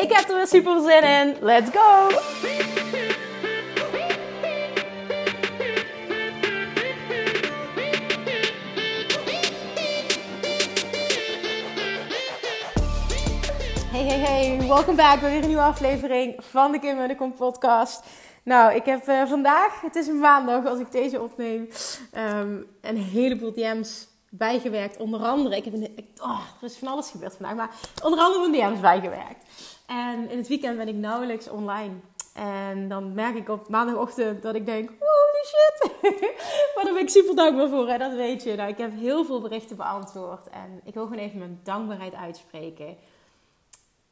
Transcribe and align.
Ik 0.00 0.12
heb 0.12 0.28
er 0.28 0.36
weer 0.36 0.46
super 0.46 0.80
zin 0.80 1.02
in. 1.02 1.36
Let's 1.40 1.70
go! 1.70 2.08
Hey, 13.90 14.04
hey, 14.04 14.18
hey. 14.18 14.68
Welkom 14.68 14.96
back 14.96 15.20
bij 15.20 15.30
weer 15.30 15.40
een 15.40 15.46
nieuwe 15.46 15.62
aflevering 15.62 16.34
van 16.38 16.72
de 16.72 16.78
Kim 16.78 17.08
de 17.08 17.16
Kom 17.16 17.34
podcast. 17.34 18.02
Nou, 18.42 18.74
ik 18.74 18.84
heb 18.84 19.08
uh, 19.08 19.26
vandaag, 19.26 19.80
het 19.80 19.94
is 19.94 20.06
een 20.06 20.18
maandag 20.18 20.66
als 20.66 20.78
ik 20.78 20.92
deze 20.92 21.20
opneem, 21.20 21.68
um, 22.16 22.66
een 22.80 22.96
heleboel 22.96 23.52
DM's 23.52 24.08
bijgewerkt. 24.30 24.96
Onder 24.96 25.20
andere, 25.20 25.56
ik 25.56 25.64
heb 25.64 25.74
een, 25.74 25.92
ik, 25.96 26.06
oh, 26.22 26.40
er 26.60 26.66
is 26.66 26.76
van 26.76 26.88
alles 26.88 27.10
gebeurd 27.10 27.36
vandaag, 27.36 27.54
maar 27.54 27.70
onder 28.02 28.18
andere 28.20 28.48
mijn 28.48 28.72
DM's 28.72 28.80
bijgewerkt. 28.80 29.44
En 29.90 30.30
in 30.30 30.38
het 30.38 30.48
weekend 30.48 30.76
ben 30.76 30.88
ik 30.88 30.94
nauwelijks 30.94 31.48
online. 31.48 31.94
En 32.34 32.88
dan 32.88 33.14
merk 33.14 33.36
ik 33.36 33.48
op 33.48 33.68
maandagochtend 33.68 34.42
dat 34.42 34.54
ik 34.54 34.66
denk, 34.66 34.88
holy 34.88 35.44
shit. 35.44 36.02
maar 36.74 36.84
daar 36.84 36.92
ben 36.92 37.02
ik 37.02 37.08
super 37.08 37.36
dankbaar 37.36 37.68
voor, 37.68 37.88
hè? 37.88 37.98
dat 37.98 38.12
weet 38.12 38.42
je. 38.42 38.54
Nou, 38.54 38.70
ik 38.70 38.78
heb 38.78 38.92
heel 38.92 39.24
veel 39.24 39.40
berichten 39.40 39.76
beantwoord. 39.76 40.48
En 40.48 40.80
ik 40.84 40.94
wil 40.94 41.02
gewoon 41.06 41.18
even 41.18 41.38
mijn 41.38 41.60
dankbaarheid 41.62 42.14
uitspreken. 42.14 42.96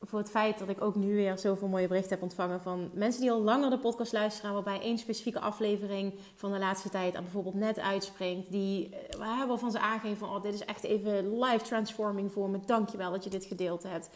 Voor 0.00 0.18
het 0.18 0.30
feit 0.30 0.58
dat 0.58 0.68
ik 0.68 0.82
ook 0.82 0.94
nu 0.94 1.14
weer 1.14 1.38
zoveel 1.38 1.68
mooie 1.68 1.88
berichten 1.88 2.10
heb 2.10 2.22
ontvangen 2.22 2.60
van 2.60 2.90
mensen 2.92 3.20
die 3.20 3.30
al 3.30 3.42
langer 3.42 3.70
de 3.70 3.78
podcast 3.78 4.12
luisteren. 4.12 4.52
Waarbij 4.52 4.80
één 4.80 4.98
specifieke 4.98 5.40
aflevering 5.40 6.14
van 6.34 6.52
de 6.52 6.58
laatste 6.58 6.88
tijd 6.88 7.12
bijvoorbeeld 7.12 7.54
net 7.54 7.78
uitspringt. 7.78 8.50
Die 8.50 8.90
uh, 9.18 9.44
waarvan 9.46 9.70
ze 9.70 9.78
aangeven 9.78 10.16
van, 10.16 10.28
oh, 10.28 10.42
dit 10.42 10.54
is 10.54 10.64
echt 10.64 10.84
even 10.84 11.38
life 11.38 11.64
transforming 11.64 12.32
voor 12.32 12.50
me. 12.50 12.58
Dankjewel 12.66 13.10
dat 13.10 13.24
je 13.24 13.30
dit 13.30 13.44
gedeeld 13.44 13.82
hebt. 13.82 14.10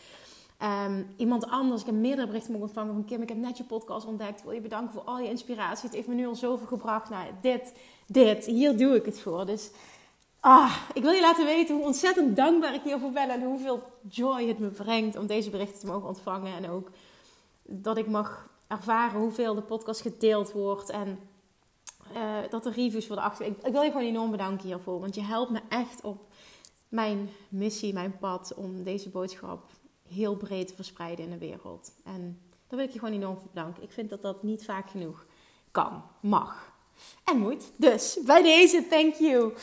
Um, 0.63 1.15
iemand 1.17 1.47
anders, 1.47 1.81
ik 1.81 1.87
heb 1.87 1.95
meerdere 1.95 2.27
berichten 2.27 2.53
mogen 2.53 2.67
ontvangen 2.67 2.95
van 2.95 3.05
Kim, 3.05 3.23
ik 3.23 3.29
heb 3.29 3.39
net 3.39 3.57
je 3.57 3.65
podcast 3.65 4.07
ontdekt. 4.07 4.43
Wil 4.43 4.53
je 4.53 4.61
bedanken 4.61 4.93
voor 4.93 5.03
al 5.03 5.19
je 5.19 5.29
inspiratie. 5.29 5.87
Het 5.87 5.95
heeft 5.95 6.09
me 6.09 6.15
nu 6.15 6.27
al 6.27 6.35
zoveel 6.35 6.67
gebracht. 6.67 7.11
Nou, 7.11 7.27
dit, 7.41 7.73
dit, 8.07 8.47
hier 8.47 8.77
doe 8.77 8.95
ik 8.95 9.05
het 9.05 9.21
voor. 9.21 9.47
Dus 9.47 9.71
ah, 10.41 10.77
ik 10.95 11.03
wil 11.03 11.11
je 11.11 11.21
laten 11.21 11.45
weten 11.45 11.75
hoe 11.75 11.85
ontzettend 11.85 12.37
dankbaar 12.37 12.75
ik 12.75 12.83
hiervoor 12.83 13.11
ben. 13.11 13.31
En 13.31 13.43
hoeveel 13.43 13.83
joy 14.09 14.47
het 14.47 14.59
me 14.59 14.69
brengt 14.69 15.17
om 15.17 15.27
deze 15.27 15.51
berichten 15.51 15.81
te 15.81 15.87
mogen 15.87 16.09
ontvangen. 16.09 16.55
En 16.57 16.71
ook 16.71 16.91
dat 17.63 17.97
ik 17.97 18.09
mag 18.09 18.49
ervaren 18.67 19.21
hoeveel 19.21 19.55
de 19.55 19.63
podcast 19.63 20.01
gedeeld 20.01 20.53
wordt. 20.53 20.91
En 20.91 21.19
uh, 22.17 22.51
dat 22.51 22.67
er 22.67 22.73
reviews 22.73 23.07
worden 23.07 23.25
achter. 23.25 23.47
Ik, 23.47 23.63
ik 23.63 23.73
wil 23.73 23.83
je 23.83 23.91
gewoon 23.91 24.07
enorm 24.07 24.31
bedanken 24.31 24.67
hiervoor. 24.67 25.01
Want 25.01 25.15
je 25.15 25.23
helpt 25.23 25.51
me 25.51 25.61
echt 25.69 26.03
op 26.03 26.27
mijn 26.89 27.31
missie, 27.49 27.93
mijn 27.93 28.19
pad 28.19 28.55
om 28.55 28.83
deze 28.83 29.09
boodschap 29.09 29.81
heel 30.13 30.37
breed 30.37 30.69
te 30.69 30.75
verspreiden 30.75 31.25
in 31.25 31.31
de 31.31 31.39
wereld. 31.39 31.93
En 32.05 32.41
daar 32.69 32.79
wil 32.79 32.87
ik 32.87 32.93
je 32.93 32.99
gewoon 32.99 33.15
enorm 33.15 33.37
voor 33.39 33.49
bedanken. 33.53 33.83
Ik 33.83 33.93
vind 33.93 34.11
dat 34.11 34.23
dat 34.23 34.43
niet 34.43 34.65
vaak 34.65 34.91
genoeg 34.91 35.27
kan, 35.71 36.03
mag 36.21 36.73
en 37.25 37.39
moet. 37.39 37.73
Dus 37.77 38.19
bij 38.27 38.43
deze, 38.43 38.87
thank 38.89 39.15
you. 39.15 39.55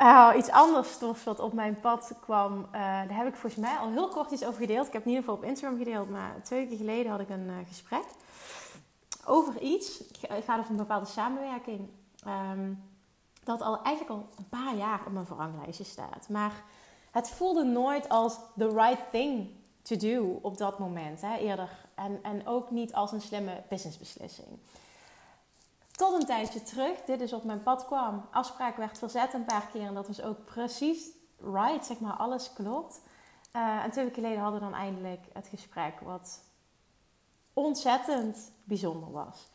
Uh, 0.00 0.30
iets 0.36 0.50
anders 0.50 0.92
stof 0.92 1.24
wat 1.24 1.40
op 1.40 1.52
mijn 1.52 1.80
pad 1.80 2.12
kwam, 2.20 2.58
uh, 2.58 2.72
daar 2.72 3.16
heb 3.16 3.26
ik 3.26 3.36
volgens 3.36 3.62
mij 3.62 3.76
al 3.76 3.90
heel 3.90 4.08
kort 4.08 4.30
iets 4.30 4.44
over 4.44 4.60
gedeeld. 4.60 4.86
Ik 4.86 4.92
heb 4.92 5.02
in 5.02 5.08
ieder 5.08 5.24
geval 5.24 5.38
op 5.38 5.44
Instagram 5.44 5.78
gedeeld, 5.78 6.10
maar 6.10 6.42
twee 6.42 6.60
weken 6.60 6.76
geleden 6.76 7.10
had 7.10 7.20
ik 7.20 7.28
een 7.28 7.46
uh, 7.46 7.54
gesprek 7.68 8.04
over 9.24 9.60
iets. 9.60 10.00
Ik 10.00 10.44
ga 10.44 10.58
over 10.58 10.70
een 10.70 10.76
bepaalde 10.76 11.06
samenwerking. 11.06 11.88
Um, 12.26 12.82
dat 13.44 13.60
al 13.60 13.82
eigenlijk 13.82 14.16
al 14.16 14.28
een 14.36 14.48
paar 14.48 14.76
jaar 14.76 15.00
op 15.06 15.12
mijn 15.12 15.26
verlanglijstje 15.26 15.84
staat. 15.84 16.28
Maar 16.28 16.64
het 17.10 17.30
voelde 17.30 17.64
nooit 17.64 18.08
als 18.08 18.38
the 18.56 18.68
right 18.68 19.10
thing 19.10 19.48
do 19.96 20.38
op 20.42 20.56
dat 20.56 20.78
moment, 20.78 21.20
hè, 21.20 21.36
eerder. 21.36 21.86
En, 21.94 22.18
en 22.22 22.46
ook 22.46 22.70
niet 22.70 22.94
als 22.94 23.12
een 23.12 23.20
slimme 23.20 23.62
businessbeslissing. 23.68 24.58
Tot 25.90 26.14
een 26.20 26.26
tijdje 26.26 26.62
terug, 26.62 27.00
dit 27.04 27.18
dus 27.18 27.32
op 27.32 27.44
mijn 27.44 27.62
pad 27.62 27.86
kwam, 27.86 28.26
afspraak 28.30 28.76
werd 28.76 28.98
verzet 28.98 29.34
een 29.34 29.44
paar 29.44 29.66
keer 29.72 29.86
en 29.86 29.94
dat 29.94 30.06
was 30.06 30.22
ook 30.22 30.44
precies 30.44 31.08
right, 31.40 31.86
zeg 31.86 32.00
maar, 32.00 32.12
alles 32.12 32.52
klopt. 32.52 33.00
Uh, 33.56 33.84
en 33.84 33.90
twee 33.90 34.04
weken 34.04 34.22
geleden 34.22 34.42
hadden 34.42 34.60
we 34.60 34.66
dan 34.66 34.74
eindelijk 34.74 35.24
het 35.32 35.46
gesprek, 35.46 36.00
wat 36.00 36.42
ontzettend 37.52 38.52
bijzonder 38.64 39.10
was. 39.10 39.48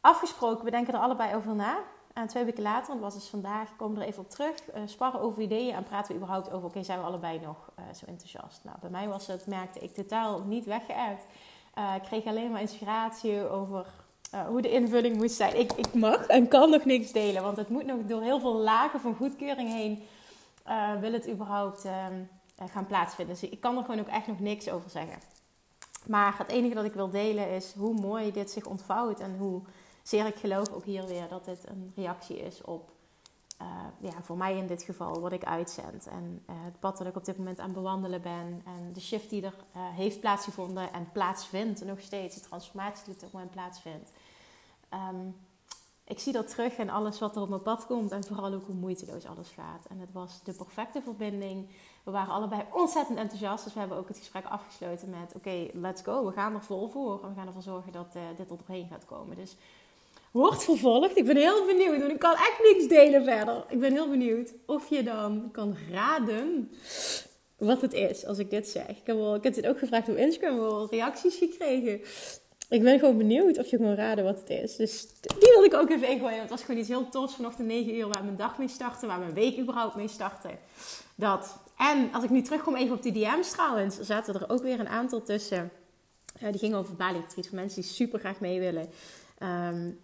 Afgesproken, 0.00 0.64
we 0.64 0.70
denken 0.70 0.94
er 0.94 1.00
allebei 1.00 1.34
over 1.34 1.54
na. 1.54 1.78
En 2.12 2.26
twee 2.26 2.44
weken 2.44 2.62
later, 2.62 2.88
want 2.88 3.00
was 3.00 3.14
dus 3.14 3.28
vandaag, 3.28 3.76
komen 3.76 3.96
we 3.96 4.02
er 4.02 4.08
even 4.08 4.22
op 4.22 4.30
terug. 4.30 4.54
Uh, 4.74 4.82
sparren 4.84 5.20
over 5.20 5.42
ideeën 5.42 5.74
en 5.74 5.82
praten 5.82 6.08
we 6.08 6.20
überhaupt 6.20 6.50
over, 6.50 6.68
oké, 6.68 6.82
zijn 6.82 6.98
we 6.98 7.04
allebei 7.04 7.38
nog 7.38 7.70
uh, 7.78 7.84
zo 7.94 8.06
enthousiast? 8.06 8.60
Nou, 8.62 8.76
bij 8.80 8.90
mij 8.90 9.08
was 9.08 9.26
het, 9.26 9.46
merkte 9.46 9.78
ik 9.78 9.94
totaal 9.94 10.40
niet 10.40 10.64
weggeëpt. 10.64 11.24
Uh, 11.78 11.94
ik 11.96 12.02
kreeg 12.02 12.24
alleen 12.24 12.50
maar 12.50 12.60
inspiratie 12.60 13.48
over 13.48 13.86
hoe 14.48 14.62
de 14.62 14.70
invulling 14.70 15.16
moest 15.16 15.36
zijn. 15.36 15.58
Ik, 15.58 15.72
ik 15.72 15.94
mag 15.94 16.26
en 16.26 16.48
kan 16.48 16.70
nog 16.70 16.84
niks 16.84 17.12
delen, 17.12 17.42
want 17.42 17.56
het 17.56 17.68
moet 17.68 17.86
nog 17.86 17.98
door 18.06 18.22
heel 18.22 18.40
veel 18.40 18.54
lagen 18.54 19.00
van 19.00 19.14
goedkeuring 19.14 19.68
heen, 19.68 20.02
wil 21.00 21.12
het 21.12 21.28
überhaupt 21.28 21.84
ehm, 21.84 22.22
gaan 22.68 22.86
plaatsvinden. 22.86 23.34
Dus 23.40 23.50
ik 23.50 23.60
kan 23.60 23.76
er 23.76 23.84
gewoon 23.84 24.00
ook 24.00 24.08
echt 24.08 24.26
nog 24.26 24.40
niks 24.40 24.70
over 24.70 24.90
zeggen. 24.90 25.18
Maar 26.06 26.38
het 26.38 26.48
enige 26.48 26.74
dat 26.74 26.84
ik 26.84 26.92
wil 26.92 27.10
delen 27.10 27.50
is 27.50 27.72
hoe 27.76 27.94
mooi 27.94 28.32
dit 28.32 28.50
zich 28.50 28.66
ontvouwt 28.66 29.20
en 29.20 29.36
hoe 29.38 29.62
zeer 30.10 30.26
ik 30.26 30.36
geloof 30.36 30.72
ook 30.72 30.84
hier 30.84 31.06
weer 31.06 31.28
dat 31.28 31.44
dit 31.44 31.68
een 31.68 31.92
reactie 31.96 32.38
is 32.38 32.62
op, 32.62 32.90
uh, 33.62 33.66
ja, 34.00 34.22
voor 34.22 34.36
mij 34.36 34.56
in 34.56 34.66
dit 34.66 34.82
geval, 34.82 35.20
wat 35.20 35.32
ik 35.32 35.44
uitzend. 35.44 36.06
En 36.06 36.42
uh, 36.50 36.56
het 36.64 36.80
pad 36.80 36.98
dat 36.98 37.06
ik 37.06 37.16
op 37.16 37.24
dit 37.24 37.38
moment 37.38 37.58
aan 37.58 37.72
bewandelen 37.72 38.22
ben. 38.22 38.62
En 38.64 38.92
de 38.92 39.00
shift 39.00 39.30
die 39.30 39.42
er 39.42 39.54
uh, 39.76 39.82
heeft 39.88 40.20
plaatsgevonden 40.20 40.92
en 40.92 41.12
plaatsvindt 41.12 41.84
nog 41.84 42.00
steeds. 42.00 42.34
De 42.34 42.40
transformatie 42.40 43.04
die 43.04 43.14
op 43.14 43.20
dit 43.20 43.32
moment 43.32 43.50
plaatsvindt. 43.50 44.10
Um, 44.94 45.36
ik 46.04 46.18
zie 46.18 46.32
dat 46.32 46.48
terug 46.48 46.78
in 46.78 46.90
alles 46.90 47.18
wat 47.18 47.36
er 47.36 47.42
op 47.42 47.48
mijn 47.48 47.62
pad 47.62 47.86
komt. 47.86 48.10
En 48.10 48.24
vooral 48.24 48.52
ook 48.52 48.66
hoe 48.66 48.74
moeiteloos 48.74 49.26
alles 49.26 49.48
gaat. 49.48 49.86
En 49.88 49.98
het 49.98 50.12
was 50.12 50.42
de 50.42 50.52
perfecte 50.52 51.02
verbinding. 51.02 51.68
We 52.02 52.10
waren 52.10 52.34
allebei 52.34 52.62
ontzettend 52.72 53.18
enthousiast. 53.18 53.64
Dus 53.64 53.72
we 53.72 53.78
hebben 53.78 53.98
ook 53.98 54.08
het 54.08 54.18
gesprek 54.18 54.44
afgesloten 54.44 55.10
met... 55.10 55.34
Oké, 55.36 55.70
let's 55.72 56.02
go. 56.02 56.26
We 56.26 56.32
gaan 56.32 56.54
er 56.54 56.62
vol 56.62 56.88
voor. 56.88 57.22
En 57.22 57.28
we 57.28 57.34
gaan 57.34 57.46
ervoor 57.46 57.62
zorgen 57.62 57.92
dat 57.92 58.12
dit 58.36 58.50
er 58.50 58.56
doorheen 58.66 58.88
gaat 58.88 59.04
komen. 59.04 59.36
Dus 59.36 59.56
wordt 60.30 60.64
vervolgd. 60.64 61.16
Ik 61.16 61.24
ben 61.24 61.36
heel 61.36 61.66
benieuwd, 61.66 61.98
want 61.98 62.10
ik 62.10 62.18
kan 62.18 62.32
echt 62.32 62.60
niks 62.62 62.88
delen 62.88 63.24
verder. 63.24 63.64
Ik 63.68 63.80
ben 63.80 63.92
heel 63.92 64.08
benieuwd 64.08 64.52
of 64.66 64.88
je 64.88 65.02
dan 65.02 65.48
kan 65.52 65.76
raden 65.92 66.70
wat 67.56 67.80
het 67.80 67.92
is 67.92 68.26
als 68.26 68.38
ik 68.38 68.50
dit 68.50 68.68
zeg. 68.68 68.88
Ik 68.88 69.06
heb, 69.06 69.16
wel, 69.16 69.34
ik 69.34 69.42
heb 69.42 69.54
dit 69.54 69.66
ook 69.66 69.78
gevraagd 69.78 70.08
op 70.08 70.16
Instagram, 70.16 70.58
wel 70.58 70.88
reacties 70.90 71.36
gekregen. 71.36 72.00
Ik 72.68 72.82
ben 72.82 72.98
gewoon 72.98 73.16
benieuwd 73.16 73.58
of 73.58 73.66
je 73.66 73.76
kan 73.76 73.94
raden 73.94 74.24
wat 74.24 74.38
het 74.38 74.50
is. 74.50 74.76
Dus 74.76 75.06
die 75.20 75.52
wil 75.54 75.64
ik 75.64 75.74
ook 75.74 75.90
even 75.90 76.08
ingooien. 76.08 76.40
Het 76.40 76.50
was 76.50 76.62
gewoon 76.62 76.80
iets 76.80 76.88
heel 76.88 77.08
tofs 77.08 77.34
vanochtend 77.34 77.68
9 77.68 77.94
uur 77.94 78.08
waar 78.08 78.24
mijn 78.24 78.36
dag 78.36 78.58
mee 78.58 78.68
startte, 78.68 79.06
waar 79.06 79.18
mijn 79.18 79.34
week 79.34 79.58
überhaupt 79.58 79.94
mee 79.94 80.08
startte. 80.08 80.48
Dat. 81.14 81.58
En 81.76 82.12
als 82.12 82.24
ik 82.24 82.30
nu 82.30 82.42
terugkom 82.42 82.76
even 82.76 82.94
op 82.94 83.02
die 83.02 83.12
DM's 83.12 83.50
trouwens, 83.50 84.00
zaten 84.00 84.34
er 84.34 84.50
ook 84.50 84.62
weer 84.62 84.80
een 84.80 84.88
aantal 84.88 85.22
tussen. 85.22 85.70
Die 86.50 86.58
gingen 86.58 86.78
over 86.78 86.94
Bali 86.94 87.18
Retreat 87.18 87.46
voor 87.46 87.58
mensen 87.58 87.80
die 87.80 87.90
super 87.90 88.18
graag 88.18 88.40
mee 88.40 88.60
willen. 88.60 88.88
Um, 89.42 89.98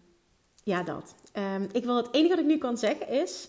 ja, 0.67 0.83
dat. 0.83 1.15
Um, 1.33 1.69
ik 1.73 1.85
wil 1.85 1.97
het 1.97 2.09
enige 2.11 2.29
wat 2.29 2.39
ik 2.39 2.51
nu 2.51 2.59
kan 2.59 2.79
zeggen 2.79 3.09
is, 3.09 3.49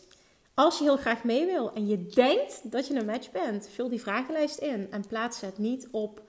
als 0.53 0.77
je 0.77 0.83
heel 0.83 0.97
graag 0.97 1.23
mee 1.23 1.45
wil 1.45 1.73
en 1.73 1.87
je 1.87 2.05
denkt 2.05 2.71
dat 2.71 2.87
je 2.87 2.95
een 2.95 3.05
match 3.05 3.31
bent, 3.31 3.69
vul 3.73 3.89
die 3.89 4.01
vragenlijst 4.01 4.57
in 4.57 4.87
en 4.91 5.07
plaats 5.07 5.41
het 5.41 5.57
niet 5.57 5.87
op 5.91 6.21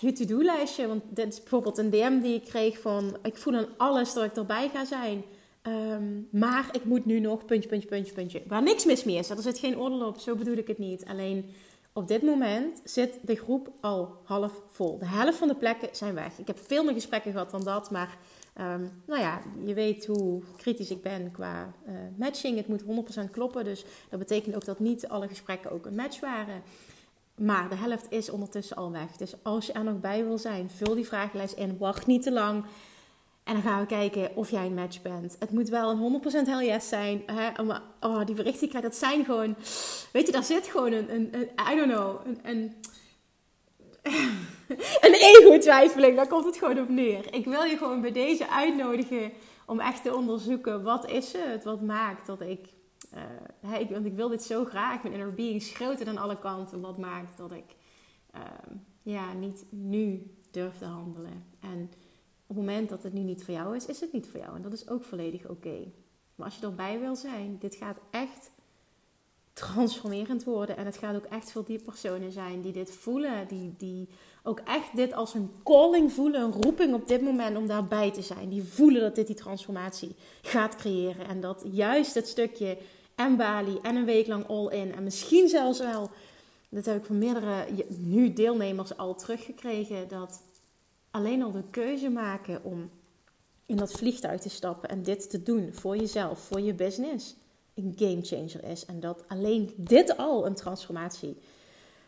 je 0.00 0.12
to-do-lijstje. 0.12 0.86
Want 0.86 1.02
dit 1.08 1.32
is 1.32 1.40
bijvoorbeeld 1.40 1.78
een 1.78 1.90
DM 1.90 2.20
die 2.20 2.34
ik 2.34 2.44
kreeg 2.44 2.80
van, 2.80 3.16
ik 3.22 3.36
voel 3.36 3.54
aan 3.54 3.68
alles 3.76 4.12
dat 4.12 4.24
ik 4.24 4.36
erbij 4.36 4.68
ga 4.68 4.84
zijn. 4.84 5.24
Um, 5.62 6.28
maar 6.30 6.68
ik 6.72 6.84
moet 6.84 7.04
nu 7.04 7.20
nog 7.20 7.44
puntje, 7.44 7.68
puntje, 7.68 7.88
puntje, 7.88 8.14
puntje. 8.14 8.42
Waar 8.46 8.62
niks 8.62 8.84
mis 8.84 9.04
mee 9.04 9.16
is. 9.16 9.30
Er 9.30 9.42
zit 9.42 9.58
geen 9.58 9.78
oordeel 9.78 10.06
op, 10.06 10.18
zo 10.18 10.34
bedoel 10.36 10.56
ik 10.56 10.66
het 10.66 10.78
niet. 10.78 11.04
Alleen 11.04 11.54
op 11.92 12.08
dit 12.08 12.22
moment 12.22 12.80
zit 12.84 13.18
de 13.22 13.36
groep 13.36 13.68
al 13.80 14.16
half 14.24 14.60
vol. 14.70 14.98
De 14.98 15.06
helft 15.06 15.38
van 15.38 15.48
de 15.48 15.54
plekken 15.54 15.88
zijn 15.92 16.14
weg. 16.14 16.38
Ik 16.38 16.46
heb 16.46 16.58
veel 16.66 16.84
meer 16.84 16.94
gesprekken 16.94 17.32
gehad 17.32 17.50
dan 17.50 17.64
dat, 17.64 17.90
maar 17.90 18.18
Um, 18.60 19.02
nou 19.06 19.20
ja, 19.20 19.40
je 19.64 19.74
weet 19.74 20.06
hoe 20.06 20.42
kritisch 20.56 20.90
ik 20.90 21.02
ben 21.02 21.30
qua 21.30 21.72
uh, 21.88 21.94
matching. 22.16 22.56
Het 22.56 22.68
moet 22.68 22.82
100% 23.26 23.30
kloppen. 23.30 23.64
Dus 23.64 23.84
dat 24.10 24.18
betekent 24.18 24.54
ook 24.54 24.64
dat 24.64 24.78
niet 24.78 25.08
alle 25.08 25.28
gesprekken 25.28 25.70
ook 25.70 25.86
een 25.86 25.94
match 25.94 26.20
waren. 26.20 26.62
Maar 27.36 27.68
de 27.68 27.74
helft 27.74 28.06
is 28.10 28.30
ondertussen 28.30 28.76
al 28.76 28.90
weg. 28.90 29.16
Dus 29.16 29.34
als 29.42 29.66
je 29.66 29.72
er 29.72 29.84
nog 29.84 30.00
bij 30.00 30.24
wil 30.24 30.38
zijn, 30.38 30.70
vul 30.70 30.94
die 30.94 31.06
vragenlijst 31.06 31.54
in. 31.54 31.78
Wacht 31.78 32.06
niet 32.06 32.22
te 32.22 32.32
lang. 32.32 32.64
En 33.44 33.52
dan 33.52 33.62
gaan 33.62 33.80
we 33.80 33.86
kijken 33.86 34.36
of 34.36 34.50
jij 34.50 34.66
een 34.66 34.74
match 34.74 35.02
bent. 35.02 35.36
Het 35.38 35.50
moet 35.50 35.68
wel 35.68 35.90
een 35.90 36.22
100% 36.22 36.48
hell 36.48 36.66
yes 36.66 36.88
zijn. 36.88 37.22
Hè? 37.26 37.62
Maar, 37.62 37.82
oh, 38.00 38.24
die 38.24 38.34
berichten 38.34 38.60
die 38.60 38.68
krijg 38.68 38.84
dat 38.84 38.96
zijn 38.96 39.24
gewoon... 39.24 39.56
Weet 40.12 40.26
je, 40.26 40.32
daar 40.32 40.44
zit 40.44 40.66
gewoon 40.66 40.92
een... 40.92 41.14
een, 41.14 41.28
een 41.32 41.48
I 41.72 41.76
don't 41.76 41.92
know. 41.92 42.26
Een, 42.26 42.38
een, 42.42 42.74
een 45.06 45.14
ego-twijfeling. 45.14 46.16
Daar 46.16 46.28
komt 46.28 46.44
het 46.44 46.56
gewoon 46.56 46.78
op 46.78 46.88
neer. 46.88 47.34
Ik 47.34 47.44
wil 47.44 47.62
je 47.62 47.76
gewoon 47.76 48.00
bij 48.00 48.12
deze 48.12 48.50
uitnodigen... 48.50 49.32
om 49.66 49.80
echt 49.80 50.02
te 50.02 50.14
onderzoeken... 50.14 50.82
wat 50.82 51.10
is 51.10 51.32
het 51.36 51.64
wat 51.64 51.80
maakt 51.80 52.26
dat 52.26 52.40
ik... 52.40 52.72
Ik 53.78 53.90
want 53.90 54.06
ik 54.06 54.14
wil 54.14 54.28
dit 54.28 54.42
zo 54.42 54.64
graag. 54.64 55.02
Mijn 55.02 55.14
inner 55.14 55.34
being 55.34 55.62
groter 55.62 56.04
dan 56.04 56.18
alle 56.18 56.38
kanten. 56.38 56.80
Wat 56.80 56.98
maakt 56.98 57.36
dat 57.36 57.52
ik... 57.52 57.76
Uh, 58.34 58.40
ja, 59.02 59.32
niet 59.32 59.64
nu 59.70 60.34
durf 60.50 60.78
te 60.78 60.84
handelen. 60.84 61.44
En 61.60 61.90
op 62.46 62.56
het 62.56 62.56
moment 62.56 62.88
dat 62.88 63.02
het 63.02 63.12
nu 63.12 63.20
niet 63.20 63.44
voor 63.44 63.54
jou 63.54 63.76
is, 63.76 63.86
is 63.86 64.00
het 64.00 64.12
niet 64.12 64.28
voor 64.28 64.40
jou. 64.40 64.56
En 64.56 64.62
dat 64.62 64.72
is 64.72 64.88
ook 64.88 65.04
volledig 65.04 65.48
oké. 65.48 65.92
Maar 66.34 66.46
als 66.46 66.56
je 66.56 66.66
erbij 66.66 67.00
wil 67.00 67.16
zijn, 67.16 67.56
dit 67.58 67.74
gaat 67.74 68.00
echt 68.10 68.50
transformerend 69.52 70.44
worden. 70.44 70.76
En 70.76 70.86
het 70.86 70.96
gaat 70.96 71.16
ook 71.16 71.24
echt 71.24 71.52
voor 71.52 71.64
die 71.64 71.82
personen 71.82 72.32
zijn 72.32 72.60
die 72.60 72.72
dit 72.72 72.90
voelen. 72.90 73.48
Die, 73.48 73.74
die 73.78 74.08
ook 74.46 74.60
echt 74.64 74.96
dit 74.96 75.12
als 75.12 75.34
een 75.34 75.50
calling 75.62 76.12
voelen. 76.12 76.40
Een 76.40 76.62
roeping 76.62 76.94
op 76.94 77.08
dit 77.08 77.22
moment 77.22 77.56
om 77.56 77.66
daarbij 77.66 78.12
te 78.12 78.22
zijn. 78.22 78.48
Die 78.48 78.62
voelen 78.62 79.00
dat 79.00 79.14
dit 79.14 79.26
die 79.26 79.36
transformatie 79.36 80.14
gaat 80.42 80.76
creëren. 80.76 81.26
En 81.26 81.40
dat 81.40 81.64
juist 81.72 82.14
het 82.14 82.28
stukje 82.28 82.78
en 83.14 83.36
Bali 83.36 83.78
en 83.82 83.96
een 83.96 84.04
week 84.04 84.26
lang 84.26 84.46
all 84.46 84.66
in. 84.66 84.94
En 84.94 85.02
misschien 85.02 85.48
zelfs 85.48 85.78
wel, 85.78 86.10
dat 86.68 86.84
heb 86.84 86.96
ik 86.96 87.04
van 87.04 87.18
meerdere 87.18 87.66
nu 87.88 88.32
deelnemers 88.32 88.96
al 88.96 89.14
teruggekregen. 89.14 90.08
Dat 90.08 90.42
alleen 91.10 91.42
al 91.42 91.52
de 91.52 91.64
keuze 91.70 92.10
maken 92.10 92.64
om 92.64 92.90
in 93.66 93.76
dat 93.76 93.92
vliegtuig 93.92 94.40
te 94.40 94.48
stappen 94.48 94.88
en 94.88 95.02
dit 95.02 95.30
te 95.30 95.42
doen 95.42 95.74
voor 95.74 95.96
jezelf, 95.96 96.38
voor 96.38 96.60
je 96.60 96.74
business, 96.74 97.36
een 97.74 97.92
game 97.96 98.22
changer 98.22 98.64
is. 98.64 98.84
En 98.84 99.00
dat 99.00 99.24
alleen 99.28 99.74
dit 99.76 100.16
al 100.16 100.46
een 100.46 100.54
transformatie 100.54 101.36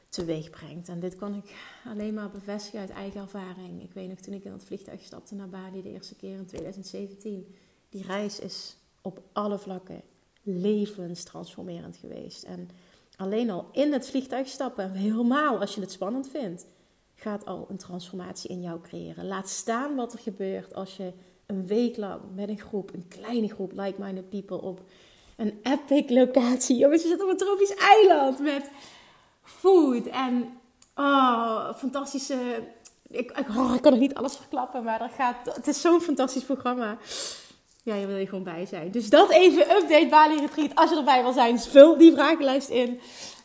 teweeg 0.09 0.51
brengt. 0.51 0.89
En 0.89 1.01
dit 1.01 1.17
kan 1.17 1.35
ik 1.35 1.55
alleen 1.85 2.15
maar 2.15 2.31
bevestigen 2.31 2.81
uit 2.81 2.91
eigen 2.91 3.21
ervaring. 3.21 3.83
Ik 3.83 3.93
weet 3.93 4.09
nog 4.09 4.19
toen 4.19 4.35
ik 4.35 4.45
in 4.45 4.51
dat 4.51 4.65
vliegtuig 4.65 5.03
stapte 5.03 5.35
naar 5.35 5.49
Bali 5.49 5.83
de 5.83 5.93
eerste 5.93 6.15
keer 6.15 6.37
in 6.37 6.47
2017. 6.47 7.55
Die 7.89 8.07
reis 8.07 8.39
is 8.39 8.77
op 9.03 9.23
alle 9.33 9.59
vlakken 9.59 10.03
levenstransformerend 10.43 11.97
geweest. 11.97 12.43
En 12.43 12.69
alleen 13.17 13.51
al 13.51 13.69
in 13.73 13.93
het 13.93 14.09
vliegtuig 14.09 14.49
stappen, 14.49 14.93
helemaal 14.93 15.61
als 15.61 15.75
je 15.75 15.81
het 15.81 15.93
spannend 15.93 16.29
vindt, 16.29 16.67
gaat 17.15 17.45
al 17.45 17.67
een 17.69 17.77
transformatie 17.77 18.51
in 18.51 18.61
jou 18.61 18.81
creëren. 18.81 19.27
Laat 19.27 19.49
staan 19.49 19.95
wat 19.95 20.13
er 20.13 20.19
gebeurt 20.19 20.75
als 20.75 20.97
je 20.97 21.13
een 21.47 21.67
week 21.67 21.97
lang 21.97 22.21
met 22.35 22.49
een 22.49 22.61
groep, 22.61 22.95
een 22.95 23.09
kleine 23.09 23.49
groep 23.49 23.73
like-minded 23.73 24.29
people 24.29 24.61
op 24.61 24.83
een 25.37 25.59
epic 25.63 26.11
locatie. 26.11 26.77
Jongens, 26.77 27.03
je 27.03 27.09
zit 27.09 27.23
op 27.23 27.29
een 27.29 27.37
tropisch 27.37 27.75
eiland 27.75 28.39
met 28.39 28.71
food 29.47 30.07
en 30.07 30.59
oh, 30.95 31.75
fantastische. 31.75 32.35
Ik, 33.09 33.31
ik, 33.31 33.49
ik 33.75 33.83
kan 33.83 33.93
nog 33.93 33.99
niet 33.99 34.15
alles 34.15 34.37
verklappen, 34.37 34.85
maar 34.85 35.01
er 35.01 35.11
gaat, 35.17 35.55
het 35.55 35.67
is 35.67 35.81
zo'n 35.81 36.01
fantastisch 36.01 36.45
programma. 36.45 36.99
Ja, 37.83 37.95
je 37.95 38.07
wil 38.07 38.17
je 38.17 38.27
gewoon 38.27 38.45
bij 38.45 38.67
zijn. 38.67 38.91
Dus 38.91 39.11
dat 39.11 39.31
even 39.31 39.71
update 39.71 40.07
Bali 40.11 40.41
Retreat. 40.41 40.75
Als 40.75 40.91
je 40.91 40.97
erbij 40.97 41.23
wil 41.23 41.33
zijn, 41.33 41.61
vul 41.61 41.99
die 41.99 42.13
vragenlijst 42.13 42.69
in. 42.69 43.01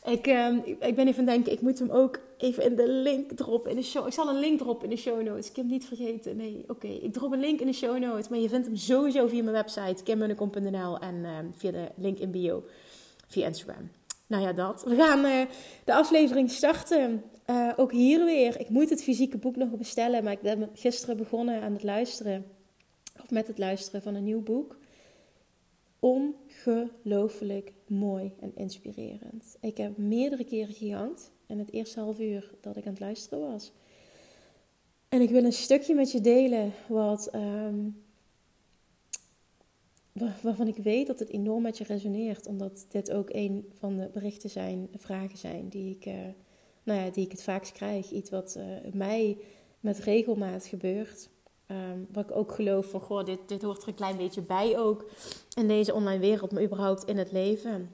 Ik, 0.06 0.28
uh, 0.28 0.56
ik 0.80 0.96
ben 0.96 1.08
even 1.08 1.20
aan 1.20 1.26
denken, 1.26 1.52
ik 1.52 1.62
moet 1.62 1.80
hem 1.80 1.90
ook 1.90 2.20
even 2.38 2.64
in 2.64 2.76
de 2.76 2.88
link 2.90 3.32
droppen 3.32 3.72
in 3.72 3.78
de 3.78 3.84
show. 3.84 4.08
Ik 4.08 4.14
zal 4.14 4.30
een 4.30 4.40
link 4.40 4.60
droppen 4.60 4.90
in 4.90 4.96
de 4.96 5.02
show 5.02 5.22
notes. 5.22 5.50
Ik 5.50 5.56
heb 5.56 5.66
hem 5.66 5.74
niet 5.74 5.86
vergeten. 5.86 6.38
Nee, 6.38 6.64
oké. 6.68 6.88
Ik 6.88 7.14
drop 7.14 7.32
een 7.32 7.40
link 7.40 7.60
in 7.60 7.68
de 7.68 7.74
show 7.74 7.98
notes. 7.98 8.28
Maar 8.28 8.40
je 8.40 8.50
vindt 8.50 8.66
hem 8.66 8.76
sowieso 8.76 9.28
via 9.28 9.44
mijn 9.44 9.56
website, 9.56 10.04
kimmunnekom.nl 10.04 11.00
en 11.00 11.16
uh, 11.16 11.30
via 11.58 11.72
de 11.72 11.88
link 11.96 12.18
in 12.20 12.32
bio 12.32 12.64
via 13.28 13.48
Instagram. 13.48 13.90
Nou 14.32 14.44
ja, 14.44 14.54
dat. 14.54 14.84
We 14.84 14.96
gaan 14.96 15.26
uh, 15.26 15.42
de 15.84 15.94
aflevering 15.94 16.52
starten. 16.52 17.24
Uh, 17.50 17.74
ook 17.76 17.92
hier 17.92 18.26
weer. 18.26 18.60
Ik 18.60 18.70
moet 18.70 18.90
het 18.90 19.04
fysieke 19.04 19.38
boek 19.38 19.56
nog 19.56 19.70
bestellen, 19.70 20.24
maar 20.24 20.34
ik 20.34 20.42
ben 20.42 20.70
gisteren 20.74 21.18
begonnen 21.18 21.62
aan 21.62 21.74
het 21.74 21.84
luisteren. 21.84 22.46
Of 23.22 23.32
met 23.32 23.48
het 23.48 23.58
luisteren 23.58 24.02
van 24.02 24.16
een 24.16 24.24
nieuw 24.24 24.42
boek 24.42 24.78
ongelooflijk 26.00 27.74
mooi 27.88 28.34
en 28.40 28.52
inspirerend. 28.56 29.58
Ik 29.62 29.78
heb 29.78 29.98
meerdere 29.98 30.44
keren 30.44 30.74
gejankt 30.74 31.32
in 31.48 31.60
het 31.60 31.72
eerste 31.72 32.00
half 32.00 32.20
uur 32.20 32.52
dat 32.62 32.78
ik 32.78 32.86
aan 32.86 32.92
het 32.92 33.02
luisteren 33.02 33.52
was. 33.52 33.72
En 35.10 35.22
ik 35.22 35.30
wil 35.30 35.44
een 35.44 35.54
stukje 35.54 35.96
met 35.96 36.12
je 36.12 36.22
delen 36.22 36.74
wat, 36.88 37.30
um, 37.36 38.01
waarvan 40.42 40.68
ik 40.68 40.78
weet 40.78 41.08
dat 41.08 41.20
het 41.20 41.30
enorm 41.30 41.62
met 41.62 41.78
je 41.78 41.84
resoneert. 41.84 42.48
Omdat 42.48 42.86
dit 42.90 43.12
ook 43.12 43.30
een 43.30 43.72
van 43.80 43.98
de 43.98 44.10
berichten 44.14 44.50
zijn, 44.50 44.88
vragen 44.96 45.38
zijn 45.38 45.70
die 45.70 45.96
ik, 45.96 46.06
uh, 46.06 46.14
nou 46.84 47.00
ja, 47.00 47.10
die 47.10 47.26
ik 47.26 47.32
het 47.32 47.44
vaakst 47.44 47.72
krijg. 47.72 48.12
Iets 48.12 48.30
wat 48.30 48.56
uh, 48.58 48.94
mij 48.94 49.38
met 49.80 50.00
regelmaat 50.00 50.66
gebeurt. 50.66 51.30
Um, 51.68 52.08
wat 52.12 52.30
ik 52.30 52.36
ook 52.36 52.52
geloof 52.52 52.90
van, 52.90 53.02
goh, 53.02 53.26
dit, 53.26 53.40
dit 53.46 53.62
hoort 53.62 53.82
er 53.82 53.88
een 53.88 53.94
klein 53.94 54.18
beetje 54.18 54.42
bij 54.42 54.80
ook 54.80 55.10
in 55.54 55.68
deze 55.68 55.94
online 55.94 56.20
wereld, 56.20 56.52
maar 56.52 56.64
überhaupt 56.64 57.04
in 57.04 57.18
het 57.18 57.32
leven. 57.32 57.90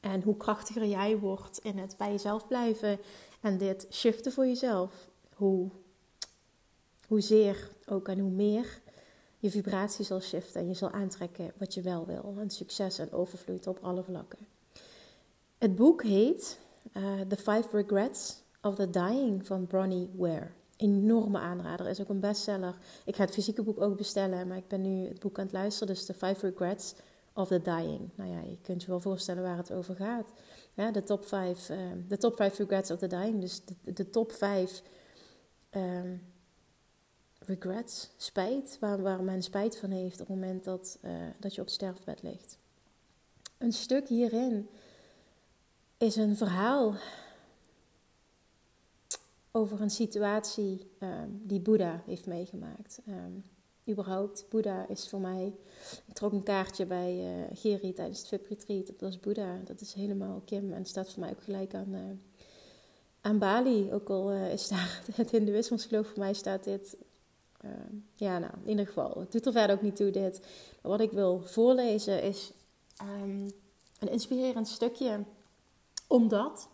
En 0.00 0.22
hoe 0.22 0.36
krachtiger 0.36 0.86
jij 0.86 1.18
wordt 1.18 1.58
in 1.58 1.78
het 1.78 1.96
bij 1.96 2.10
jezelf 2.10 2.46
blijven 2.46 2.98
en 3.40 3.58
dit 3.58 3.86
shiften 3.90 4.32
voor 4.32 4.46
jezelf. 4.46 5.10
Hoe, 5.34 5.70
hoezeer 7.06 7.70
ook 7.86 8.08
en 8.08 8.18
hoe 8.18 8.30
meer 8.30 8.82
je 9.44 9.50
vibratie 9.50 10.04
zal 10.04 10.20
shiften 10.20 10.60
en 10.60 10.68
je 10.68 10.74
zal 10.74 10.90
aantrekken 10.90 11.52
wat 11.56 11.74
je 11.74 11.82
wel 11.82 12.06
wil. 12.06 12.34
En 12.38 12.50
succes 12.50 12.98
en 12.98 13.12
overvloed 13.12 13.66
op 13.66 13.78
alle 13.82 14.02
vlakken. 14.02 14.38
Het 15.58 15.74
boek 15.74 16.02
heet 16.02 16.58
uh, 16.96 17.20
The 17.20 17.36
Five 17.36 17.68
Regrets 17.72 18.42
of 18.62 18.74
the 18.74 18.90
Dying 18.90 19.46
van 19.46 19.66
Bronnie 19.66 20.10
Ware 20.16 20.50
enorme 20.76 21.38
aanrader. 21.38 21.86
Is 21.88 22.00
ook 22.00 22.08
een 22.08 22.20
bestseller. 22.20 22.74
Ik 23.04 23.16
ga 23.16 23.24
het 23.24 23.32
fysieke 23.32 23.62
boek 23.62 23.80
ook 23.80 23.96
bestellen, 23.96 24.48
maar 24.48 24.56
ik 24.56 24.68
ben 24.68 24.80
nu 24.80 25.08
het 25.08 25.20
boek 25.20 25.38
aan 25.38 25.44
het 25.44 25.52
luisteren. 25.52 25.94
Dus 25.94 26.04
The 26.04 26.14
Five 26.14 26.48
Regrets 26.48 26.94
of 27.34 27.48
the 27.48 27.62
Dying. 27.62 28.10
Nou 28.14 28.30
ja, 28.30 28.40
je 28.40 28.58
kunt 28.62 28.82
je 28.82 28.88
wel 28.88 29.00
voorstellen 29.00 29.42
waar 29.42 29.56
het 29.56 29.72
over 29.72 29.96
gaat. 29.96 30.32
Ja, 30.74 30.90
de 30.90 31.02
top 31.02 31.26
5 31.26 31.70
uh, 31.70 31.78
de 32.08 32.16
top 32.16 32.36
5 32.36 32.58
regrets 32.58 32.90
of 32.90 32.98
the 32.98 33.06
dying. 33.06 33.40
Dus 33.40 33.62
de, 33.82 34.10
top 34.10 34.32
5 34.32 34.82
um, 35.70 36.22
regrets, 37.46 38.10
spijt, 38.16 38.76
waar, 38.80 39.02
waar 39.02 39.22
men 39.22 39.42
spijt 39.42 39.76
van 39.76 39.90
heeft 39.90 40.20
op 40.20 40.26
het 40.26 40.36
moment 40.36 40.64
dat, 40.64 40.98
uh, 41.04 41.10
dat 41.38 41.54
je 41.54 41.60
op 41.60 41.66
het 41.66 41.74
sterfbed 41.74 42.22
ligt. 42.22 42.58
Een 43.58 43.72
stuk 43.72 44.08
hierin 44.08 44.68
is 45.98 46.16
een 46.16 46.36
verhaal 46.36 46.94
over 49.50 49.80
een 49.80 49.90
situatie 49.90 50.90
um, 51.00 51.40
die 51.42 51.60
Boeddha 51.60 52.02
heeft 52.06 52.26
meegemaakt. 52.26 53.00
Um, 53.08 53.44
überhaupt, 53.88 54.46
Boeddha 54.48 54.88
is 54.88 55.08
voor 55.08 55.20
mij. 55.20 55.52
Ik 56.06 56.14
trok 56.14 56.32
een 56.32 56.42
kaartje 56.42 56.86
bij 56.86 57.16
uh, 57.16 57.56
Geri 57.56 57.92
tijdens 57.92 58.18
het 58.18 58.28
VIP 58.28 58.46
Retreat. 58.48 58.86
Dat 58.86 59.00
was 59.00 59.20
Boeddha. 59.20 59.60
Dat 59.64 59.80
is 59.80 59.92
helemaal 59.92 60.42
Kim. 60.44 60.72
En 60.72 60.84
staat 60.84 61.12
voor 61.12 61.20
mij 61.20 61.30
ook 61.30 61.42
gelijk 61.42 61.74
aan, 61.74 61.94
uh, 61.94 62.00
aan 63.20 63.38
Bali. 63.38 63.92
Ook 63.92 64.08
al 64.08 64.32
uh, 64.32 64.52
is 64.52 64.68
daar 64.68 65.02
het 65.14 65.30
Hindoeïsme 65.30 65.78
geloof 65.78 66.06
voor 66.06 66.18
mij 66.18 66.34
staat 66.34 66.64
dit. 66.64 66.96
Ehm, 67.64 67.96
ja, 68.14 68.38
nou, 68.38 68.52
in 68.62 68.70
ieder 68.70 68.86
geval. 68.86 69.14
Het 69.18 69.32
doet 69.32 69.46
er 69.46 69.52
verder 69.52 69.76
ook 69.76 69.82
niet 69.82 69.96
toe 69.96 70.10
dit. 70.10 70.40
Maar 70.82 70.90
wat 70.90 71.00
ik 71.00 71.10
wil 71.12 71.40
voorlezen 71.40 72.22
is 72.22 72.52
um, 73.02 73.50
een 73.98 74.10
inspirerend 74.10 74.68
stukje. 74.68 75.24
Omdat 76.06 76.68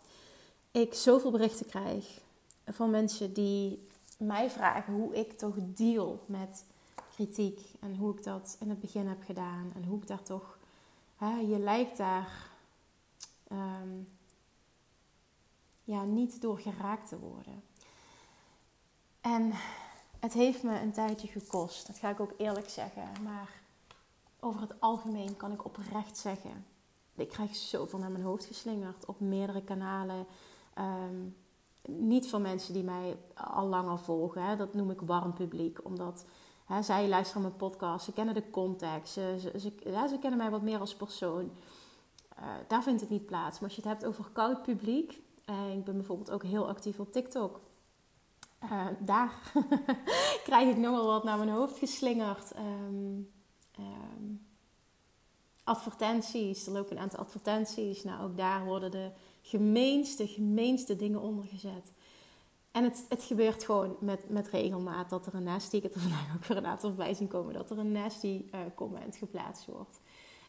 ik 0.71 0.93
zoveel 0.93 1.31
berichten 1.31 1.65
krijg 1.65 2.21
van 2.65 2.89
mensen 2.89 3.33
die 3.33 3.87
mij 4.17 4.49
vragen 4.49 4.93
hoe 4.93 5.15
ik 5.15 5.37
toch 5.37 5.55
deal 5.57 6.23
met 6.25 6.65
kritiek. 7.15 7.59
En 7.79 7.95
hoe 7.95 8.17
ik 8.17 8.23
dat 8.23 8.57
in 8.59 8.69
het 8.69 8.79
begin 8.79 9.07
heb 9.07 9.23
gedaan. 9.23 9.71
En 9.75 9.83
hoe 9.83 9.99
ik 9.99 10.07
daar 10.07 10.23
toch. 10.23 10.57
Hè, 11.15 11.39
je 11.39 11.59
lijkt 11.59 11.97
daar 11.97 12.49
um, 13.51 14.07
ja, 15.83 16.03
niet 16.03 16.41
door 16.41 16.59
geraakt 16.59 17.07
te 17.07 17.19
worden. 17.19 17.63
En 19.21 19.53
het 20.21 20.33
heeft 20.33 20.63
me 20.63 20.79
een 20.79 20.91
tijdje 20.91 21.27
gekost. 21.27 21.87
Dat 21.87 21.97
ga 21.97 22.09
ik 22.09 22.19
ook 22.19 22.33
eerlijk 22.37 22.69
zeggen. 22.69 23.03
Maar 23.23 23.61
over 24.39 24.61
het 24.61 24.79
algemeen 24.79 25.37
kan 25.37 25.51
ik 25.51 25.65
oprecht 25.65 26.17
zeggen. 26.17 26.65
Ik 27.15 27.29
krijg 27.29 27.55
zoveel 27.55 27.99
naar 27.99 28.11
mijn 28.11 28.23
hoofd 28.23 28.45
geslingerd 28.45 29.05
op 29.05 29.19
meerdere 29.19 29.63
kanalen. 29.63 30.25
Um, 30.77 31.35
niet 31.87 32.27
van 32.27 32.41
mensen 32.41 32.73
die 32.73 32.83
mij 32.83 33.17
al 33.33 33.67
langer 33.67 33.99
volgen. 33.99 34.43
Hè. 34.43 34.55
Dat 34.55 34.73
noem 34.73 34.91
ik 34.91 35.01
warm 35.01 35.33
publiek. 35.33 35.85
Omdat 35.85 36.25
hè, 36.65 36.81
zij 36.81 37.07
luisteren 37.07 37.41
mijn 37.41 37.55
podcast. 37.55 38.05
Ze 38.05 38.13
kennen 38.13 38.33
de 38.33 38.49
context. 38.49 39.13
Ze, 39.13 39.51
ze, 39.59 39.71
ze 40.09 40.17
kennen 40.19 40.37
mij 40.37 40.49
wat 40.49 40.61
meer 40.61 40.79
als 40.79 40.95
persoon. 40.95 41.51
Uh, 42.39 42.45
daar 42.67 42.83
vindt 42.83 43.01
het 43.01 43.09
niet 43.09 43.25
plaats. 43.25 43.59
Maar 43.59 43.69
als 43.69 43.75
je 43.75 43.81
het 43.81 43.91
hebt 43.91 44.05
over 44.05 44.25
koud 44.31 44.61
publiek. 44.61 45.21
Uh, 45.49 45.73
ik 45.73 45.83
ben 45.83 45.95
bijvoorbeeld 45.95 46.31
ook 46.31 46.43
heel 46.43 46.67
actief 46.67 46.99
op 46.99 47.11
TikTok. 47.11 47.59
Uh, 48.63 48.85
daar 48.99 49.51
krijg 50.43 50.69
ik 50.69 50.77
nogal 50.77 51.05
wat 51.05 51.23
naar 51.23 51.37
mijn 51.37 51.49
hoofd 51.49 51.77
geslingerd. 51.77 52.55
Um, 52.57 53.31
um, 53.79 54.45
advertenties, 55.63 56.65
er 56.65 56.71
lopen 56.71 56.95
een 56.95 57.01
aantal 57.01 57.19
advertenties. 57.19 58.03
Nou, 58.03 58.23
ook 58.23 58.37
daar 58.37 58.65
worden 58.65 58.91
de 58.91 59.11
gemeenste, 59.41 60.27
gemeenste 60.27 60.95
dingen 60.95 61.21
ondergezet. 61.21 61.91
En 62.71 62.83
het, 62.83 63.05
het 63.09 63.23
gebeurt 63.23 63.63
gewoon 63.63 63.95
met, 63.99 64.29
met 64.29 64.47
regelmaat 64.47 65.09
dat 65.09 65.25
er 65.25 65.33
een 65.33 65.43
nasty, 65.43 65.75
ik 65.75 65.83
heb 65.83 65.93
er 65.93 66.01
vandaag 66.01 66.35
ook 66.35 66.45
weer 66.45 66.57
een 66.57 66.65
aantal 66.65 66.89
voorbij 66.89 67.13
zien 67.13 67.27
komen, 67.27 67.53
dat 67.53 67.71
er 67.71 67.77
een 67.77 67.91
nasty 67.91 68.45
uh, 68.53 68.59
comment 68.75 69.15
geplaatst 69.15 69.65
wordt. 69.65 69.99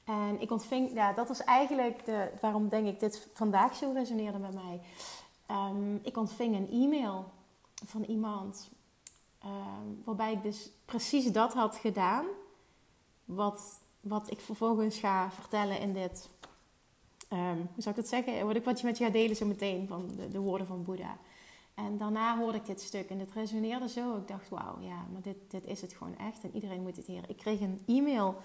En 0.04 0.40
ik 0.40 0.50
ontving, 0.50 0.94
ja, 0.94 1.12
dat 1.12 1.28
was 1.28 1.44
eigenlijk 1.44 2.04
de, 2.04 2.30
waarom 2.40 2.68
denk 2.68 2.86
ik 2.86 3.00
dit 3.00 3.28
vandaag 3.32 3.76
zo 3.76 3.92
resoneerde 3.94 4.38
met 4.38 4.54
mij. 4.54 4.80
Um, 5.50 6.00
ik 6.02 6.16
ontving 6.16 6.56
een 6.56 6.70
e-mail 6.70 7.30
van 7.84 8.02
iemand 8.02 8.70
um, 9.44 10.02
waarbij 10.04 10.32
ik 10.32 10.42
dus 10.42 10.70
precies 10.84 11.32
dat 11.32 11.54
had 11.54 11.76
gedaan 11.76 12.24
wat, 13.24 13.80
wat 14.00 14.30
ik 14.30 14.40
vervolgens 14.40 14.98
ga 14.98 15.30
vertellen 15.30 15.80
in 15.80 15.92
dit, 15.92 16.28
um, 17.32 17.68
hoe 17.74 17.82
zou 17.82 17.94
ik 17.94 18.00
dat 18.00 18.08
zeggen, 18.08 18.46
wat 18.46 18.56
ik 18.56 18.64
wat 18.64 18.80
je 18.80 18.86
met 18.86 18.98
je 18.98 19.04
gaat 19.04 19.12
delen 19.12 19.36
zo 19.36 19.46
meteen 19.46 19.86
van 19.86 20.10
de, 20.16 20.28
de 20.28 20.38
woorden 20.38 20.66
van 20.66 20.84
Boeddha. 20.84 21.16
En 21.74 21.98
daarna 21.98 22.38
hoorde 22.38 22.58
ik 22.58 22.66
dit 22.66 22.80
stuk 22.80 23.10
en 23.10 23.18
het 23.18 23.32
resoneerde 23.32 23.88
zo. 23.88 24.16
Ik 24.16 24.28
dacht, 24.28 24.48
wauw, 24.48 24.80
ja, 24.80 25.06
maar 25.12 25.22
dit, 25.22 25.36
dit 25.48 25.66
is 25.66 25.80
het 25.80 25.92
gewoon 25.92 26.18
echt. 26.18 26.42
En 26.42 26.54
iedereen 26.54 26.82
moet 26.82 26.96
het 26.96 27.06
hier. 27.06 27.22
Ik 27.28 27.36
kreeg 27.36 27.60
een 27.60 27.82
e-mail 27.86 28.36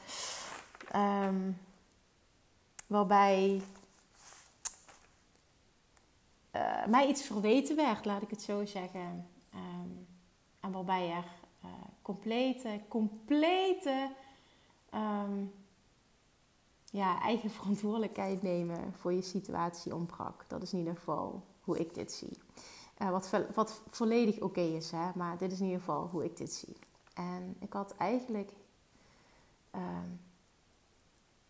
um, 0.95 1.57
waarbij 2.87 3.61
uh, 6.57 6.85
mij 6.85 7.07
iets 7.07 7.21
verweten 7.21 7.75
werd, 7.75 8.05
laat 8.05 8.21
ik 8.21 8.29
het 8.29 8.41
zo 8.41 8.65
zeggen. 8.65 9.27
Um, 9.55 10.07
en 10.59 10.71
waarbij 10.71 11.09
er 11.09 11.25
uh, 11.65 11.71
complete, 12.01 12.79
complete 12.87 14.09
um, 14.93 15.53
ja, 16.85 17.21
eigen 17.21 17.49
verantwoordelijkheid 17.59 18.41
nemen 18.41 18.93
voor 18.93 19.13
je 19.13 19.21
situatie 19.21 19.95
ontbrak. 19.95 20.45
Dat 20.47 20.61
is 20.61 20.73
in 20.73 20.79
ieder 20.79 20.95
geval 20.95 21.43
hoe 21.61 21.79
ik 21.79 21.93
dit 21.93 22.11
zie. 22.11 22.37
Uh, 23.01 23.09
wat, 23.09 23.29
wat 23.55 23.81
volledig 23.89 24.39
oké 24.39 24.61
is, 24.61 24.91
hè? 24.91 25.09
maar 25.15 25.37
dit 25.37 25.51
is 25.51 25.59
in 25.59 25.65
ieder 25.65 25.79
geval 25.79 26.07
hoe 26.11 26.23
ik 26.23 26.37
dit 26.37 26.53
zie. 26.53 26.75
En 27.13 27.55
ik 27.59 27.73
had 27.73 27.95
eigenlijk. 27.97 28.51
Uh, 29.75 29.81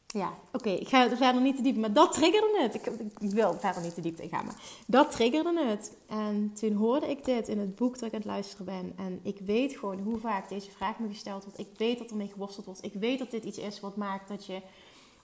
ja, 0.07 0.33
oké, 0.51 0.69
ik 0.69 0.87
ga 0.87 1.09
er 1.09 1.17
verder 1.17 1.41
niet 1.41 1.55
te 1.55 1.61
diep 1.61 1.77
maar 1.77 1.93
dat 1.93 2.13
triggerde 2.13 2.61
het. 2.61 2.75
Ik, 2.75 2.85
ik, 3.19 3.31
wil 3.31 3.53
verder 3.53 3.81
niet 3.81 3.93
te 3.93 4.01
diep 4.01 4.19
in 4.19 4.29
gaan, 4.29 4.45
maar 4.45 4.61
dat 4.87 5.11
triggerde 5.11 5.65
het. 5.65 5.97
En 6.07 6.53
toen 6.53 6.73
hoorde 6.73 7.09
ik 7.09 7.25
dit 7.25 7.47
in 7.47 7.59
het 7.59 7.75
boek 7.75 7.93
dat 7.93 8.03
ik 8.03 8.13
aan 8.13 8.19
het 8.19 8.27
luisteren 8.27 8.65
ben. 8.65 8.93
En 8.95 9.19
ik 9.23 9.39
weet 9.39 9.77
gewoon 9.77 9.99
hoe 9.99 10.17
vaak 10.17 10.49
deze 10.49 10.71
vraag 10.71 10.99
me 10.99 11.07
gesteld 11.07 11.43
wordt. 11.43 11.59
Ik 11.59 11.69
weet 11.77 11.97
dat 11.97 12.09
er 12.09 12.15
mee 12.15 12.27
geworsteld 12.27 12.65
wordt. 12.65 12.83
Ik 12.83 12.93
weet 12.93 13.19
dat 13.19 13.31
dit 13.31 13.43
iets 13.43 13.57
is 13.57 13.79
wat 13.79 13.95
maakt 13.95 14.27
dat 14.27 14.45
je 14.45 14.61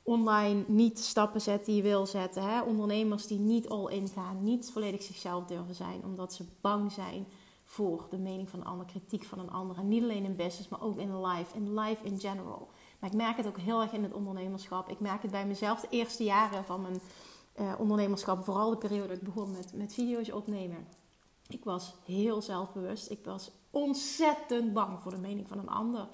online 0.03 0.63
niet 0.67 0.99
stappen 0.99 1.41
zet 1.41 1.65
die 1.65 1.75
je 1.75 1.81
wil 1.81 2.05
zetten. 2.05 2.43
Hè? 2.43 2.61
Ondernemers 2.61 3.27
die 3.27 3.39
niet 3.39 3.69
all 3.69 3.91
in 3.91 4.07
gaan, 4.07 4.43
niet 4.43 4.69
volledig 4.73 5.03
zichzelf 5.03 5.45
durven 5.45 5.75
zijn, 5.75 6.03
omdat 6.03 6.33
ze 6.33 6.45
bang 6.61 6.91
zijn 6.91 7.25
voor 7.65 8.05
de 8.09 8.17
mening 8.17 8.49
van 8.49 8.59
een 8.59 8.65
ander, 8.65 8.85
kritiek 8.85 9.23
van 9.23 9.39
een 9.39 9.51
ander. 9.51 9.77
En 9.77 9.87
niet 9.87 10.03
alleen 10.03 10.25
in 10.25 10.35
business, 10.35 10.69
maar 10.69 10.81
ook 10.81 10.97
in 10.97 11.25
life, 11.25 11.55
in 11.55 11.79
life 11.79 12.05
in 12.05 12.19
general. 12.19 12.67
Maar 13.03 13.11
ik 13.11 13.17
merk 13.17 13.37
het 13.37 13.47
ook 13.47 13.57
heel 13.57 13.81
erg 13.81 13.91
in 13.91 14.03
het 14.03 14.13
ondernemerschap. 14.13 14.89
Ik 14.89 14.99
merk 14.99 15.21
het 15.21 15.31
bij 15.31 15.45
mezelf 15.45 15.81
de 15.81 15.87
eerste 15.89 16.23
jaren 16.23 16.65
van 16.65 16.81
mijn 16.81 17.01
uh, 17.59 17.73
ondernemerschap, 17.79 18.43
vooral 18.43 18.69
de 18.69 18.77
periode 18.77 19.07
dat 19.07 19.17
ik 19.17 19.23
begon 19.23 19.51
met, 19.51 19.73
met 19.73 19.93
video's 19.93 20.29
opnemen. 20.29 20.87
Ik 21.47 21.63
was 21.63 21.93
heel 22.05 22.41
zelfbewust. 22.41 23.09
Ik 23.09 23.25
was 23.25 23.51
ontzettend 23.69 24.73
bang 24.73 25.01
voor 25.01 25.11
de 25.11 25.17
mening 25.17 25.47
van 25.47 25.59
een 25.59 25.69
ander. 25.69 26.07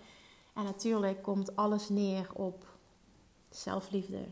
En 0.54 0.64
natuurlijk 0.64 1.24
komt 1.24 1.56
alles 1.56 1.90
neer 1.90 2.30
op 2.34 2.66
zelfliefde. 3.50 4.26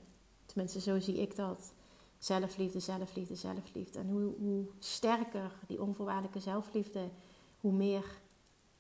Tenminste, 0.46 0.82
zo 0.82 1.00
zie 1.00 1.22
ik 1.22 1.36
dat. 1.36 1.74
Zelfliefde, 2.18 2.80
zelfliefde, 2.80 3.36
zelfliefde. 3.36 4.00
En 4.00 4.10
hoe, 4.10 4.34
hoe 4.40 4.66
sterker 4.80 5.52
die 5.68 5.82
onvoorwaardelijke 5.82 6.40
zelfliefde, 6.40 7.10
hoe 7.60 7.74
meer 7.74 8.22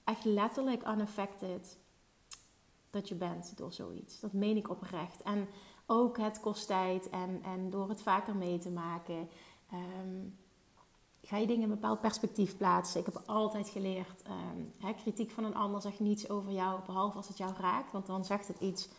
echt 0.03 0.25
letterlijk 0.25 0.87
unaffected 0.87 1.77
dat 2.97 3.07
je 3.07 3.15
bent 3.15 3.57
door 3.57 3.73
zoiets. 3.73 4.19
Dat 4.19 4.33
meen 4.33 4.57
ik 4.57 4.69
oprecht. 4.69 5.21
En 5.21 5.47
ook 5.85 6.17
het 6.17 6.39
kost 6.39 6.67
tijd 6.67 7.09
en, 7.09 7.39
en 7.43 7.69
door 7.69 7.89
het 7.89 8.01
vaker 8.01 8.35
mee 8.35 8.57
te 8.57 8.69
maken. 8.69 9.29
Um, 9.73 10.37
ga 11.21 11.37
je 11.37 11.47
dingen 11.47 11.63
in 11.63 11.69
een 11.69 11.79
bepaald 11.79 12.01
perspectief 12.01 12.57
plaatsen. 12.57 12.99
Ik 12.99 13.05
heb 13.05 13.21
altijd 13.25 13.69
geleerd, 13.69 14.23
um, 14.27 14.73
hè, 14.77 14.93
kritiek 14.93 15.31
van 15.31 15.43
een 15.43 15.55
ander 15.55 15.81
zegt 15.81 15.99
niets 15.99 16.29
over 16.29 16.51
jou, 16.51 16.79
behalve 16.85 17.17
als 17.17 17.27
het 17.27 17.37
jou 17.37 17.53
raakt. 17.59 17.91
Want 17.91 18.05
dan 18.05 18.25
zegt 18.25 18.47
het 18.47 18.59
iets 18.59 18.89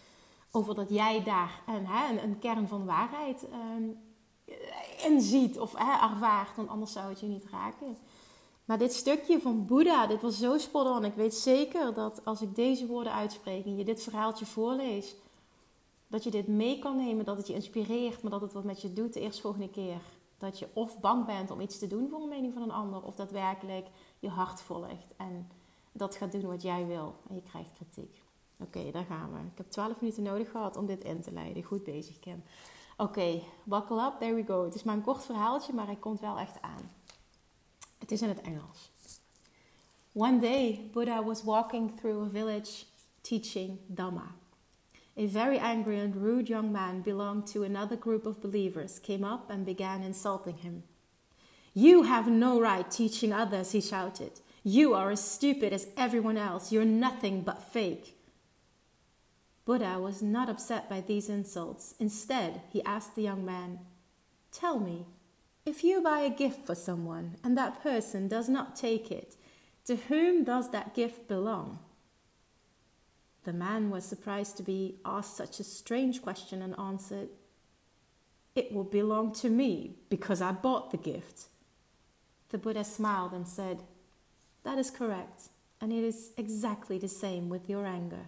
over 0.50 0.74
dat 0.74 0.88
jij 0.88 1.22
daar 1.22 1.62
een, 1.66 1.86
hè, 1.86 2.12
een, 2.12 2.22
een 2.22 2.38
kern 2.38 2.68
van 2.68 2.84
waarheid 2.84 3.46
um, 3.76 3.98
in 5.04 5.20
ziet 5.20 5.58
of 5.58 5.74
hè, 5.76 6.10
ervaart. 6.10 6.56
Want 6.56 6.68
anders 6.68 6.92
zou 6.92 7.08
het 7.08 7.20
je 7.20 7.26
niet 7.26 7.44
raken. 7.50 7.96
Maar 8.68 8.78
dit 8.78 8.92
stukje 8.92 9.40
van 9.40 9.66
Boeddha, 9.66 10.06
dit 10.06 10.22
was 10.22 10.38
zo 10.38 10.58
spot 10.58 10.86
on. 10.86 11.04
Ik 11.04 11.14
weet 11.14 11.34
zeker 11.34 11.94
dat 11.94 12.24
als 12.24 12.42
ik 12.42 12.54
deze 12.54 12.86
woorden 12.86 13.12
uitspreek 13.12 13.64
en 13.64 13.76
je 13.76 13.84
dit 13.84 14.02
verhaaltje 14.02 14.46
voorleest, 14.46 15.16
dat 16.06 16.24
je 16.24 16.30
dit 16.30 16.48
mee 16.48 16.78
kan 16.78 16.96
nemen, 16.96 17.24
dat 17.24 17.36
het 17.36 17.46
je 17.46 17.54
inspireert, 17.54 18.22
maar 18.22 18.30
dat 18.30 18.40
het 18.40 18.52
wat 18.52 18.64
met 18.64 18.82
je 18.82 18.92
doet 18.92 19.12
de 19.12 19.20
eerstvolgende 19.20 19.70
keer. 19.70 20.00
Dat 20.38 20.58
je 20.58 20.68
of 20.72 21.00
bang 21.00 21.26
bent 21.26 21.50
om 21.50 21.60
iets 21.60 21.78
te 21.78 21.86
doen 21.86 22.08
voor 22.08 22.22
een 22.22 22.28
mening 22.28 22.52
van 22.52 22.62
een 22.62 22.70
ander, 22.70 23.02
of 23.02 23.14
daadwerkelijk 23.14 23.86
je 24.18 24.28
hart 24.28 24.60
volgt 24.60 25.14
en 25.16 25.48
dat 25.92 26.16
gaat 26.16 26.32
doen 26.32 26.46
wat 26.46 26.62
jij 26.62 26.86
wil 26.86 27.14
en 27.28 27.34
je 27.34 27.42
krijgt 27.42 27.72
kritiek. 27.72 28.22
Oké, 28.58 28.90
daar 28.90 29.04
gaan 29.04 29.32
we. 29.32 29.38
Ik 29.38 29.58
heb 29.58 29.70
12 29.70 30.00
minuten 30.00 30.22
nodig 30.22 30.50
gehad 30.50 30.76
om 30.76 30.86
dit 30.86 31.04
in 31.04 31.20
te 31.20 31.32
leiden. 31.32 31.62
Goed 31.62 31.84
bezig, 31.84 32.18
Kim. 32.18 32.42
Oké, 32.96 33.10
okay, 33.10 33.42
buckle 33.64 34.06
up, 34.06 34.14
there 34.18 34.34
we 34.34 34.44
go. 34.44 34.64
Het 34.64 34.74
is 34.74 34.82
maar 34.82 34.94
een 34.94 35.02
kort 35.02 35.24
verhaaltje, 35.24 35.72
maar 35.72 35.86
hij 35.86 35.96
komt 35.96 36.20
wel 36.20 36.38
echt 36.38 36.62
aan. 36.62 36.97
Het 37.98 38.12
is 38.12 38.22
in 38.22 38.28
het 38.28 38.40
Engels. 38.40 38.90
One 40.12 40.40
day, 40.40 40.90
Buddha 40.92 41.22
was 41.22 41.44
walking 41.44 41.98
through 42.00 42.22
a 42.22 42.28
village 42.28 42.86
teaching 43.22 43.78
Dhamma. 43.94 44.32
A 45.16 45.26
very 45.26 45.58
angry 45.58 45.98
and 45.98 46.14
rude 46.14 46.48
young 46.48 46.72
man 46.72 47.02
belonged 47.02 47.46
to 47.48 47.64
another 47.64 47.96
group 47.96 48.26
of 48.26 48.40
believers 48.40 48.98
came 49.00 49.24
up 49.24 49.50
and 49.50 49.66
began 49.66 50.02
insulting 50.02 50.58
him. 50.58 50.84
You 51.74 52.04
have 52.04 52.28
no 52.28 52.60
right 52.60 52.90
teaching 52.90 53.32
others, 53.32 53.72
he 53.72 53.80
shouted. 53.80 54.40
You 54.64 54.94
are 54.94 55.10
as 55.10 55.22
stupid 55.22 55.72
as 55.72 55.88
everyone 55.96 56.36
else. 56.36 56.72
You're 56.72 56.84
nothing 56.84 57.42
but 57.42 57.62
fake. 57.62 58.16
Buddha 59.64 59.98
was 59.98 60.22
not 60.22 60.48
upset 60.48 60.88
by 60.88 61.00
these 61.00 61.28
insults. 61.28 61.94
Instead, 61.98 62.62
he 62.70 62.82
asked 62.84 63.14
the 63.14 63.22
young 63.22 63.44
man, 63.44 63.80
Tell 64.50 64.80
me, 64.80 65.06
if 65.68 65.84
you 65.84 66.00
buy 66.00 66.20
a 66.20 66.30
gift 66.30 66.64
for 66.64 66.74
someone 66.74 67.36
and 67.44 67.56
that 67.56 67.82
person 67.82 68.26
does 68.26 68.48
not 68.48 68.74
take 68.74 69.10
it, 69.10 69.36
to 69.84 69.96
whom 69.96 70.42
does 70.42 70.70
that 70.70 70.94
gift 70.94 71.28
belong? 71.28 71.78
The 73.44 73.52
man 73.52 73.90
was 73.90 74.04
surprised 74.04 74.56
to 74.56 74.62
be 74.62 74.96
asked 75.04 75.36
such 75.36 75.60
a 75.60 75.64
strange 75.64 76.22
question 76.22 76.62
and 76.62 76.78
answered, 76.78 77.28
It 78.54 78.72
will 78.72 78.84
belong 78.84 79.34
to 79.34 79.50
me 79.50 79.96
because 80.08 80.40
I 80.40 80.52
bought 80.52 80.90
the 80.90 80.96
gift. 80.96 81.48
The 82.48 82.58
Buddha 82.58 82.82
smiled 82.82 83.32
and 83.32 83.46
said, 83.46 83.82
That 84.62 84.78
is 84.78 84.90
correct, 84.90 85.50
and 85.82 85.92
it 85.92 86.02
is 86.02 86.32
exactly 86.38 86.98
the 86.98 87.08
same 87.08 87.50
with 87.50 87.68
your 87.68 87.86
anger. 87.86 88.26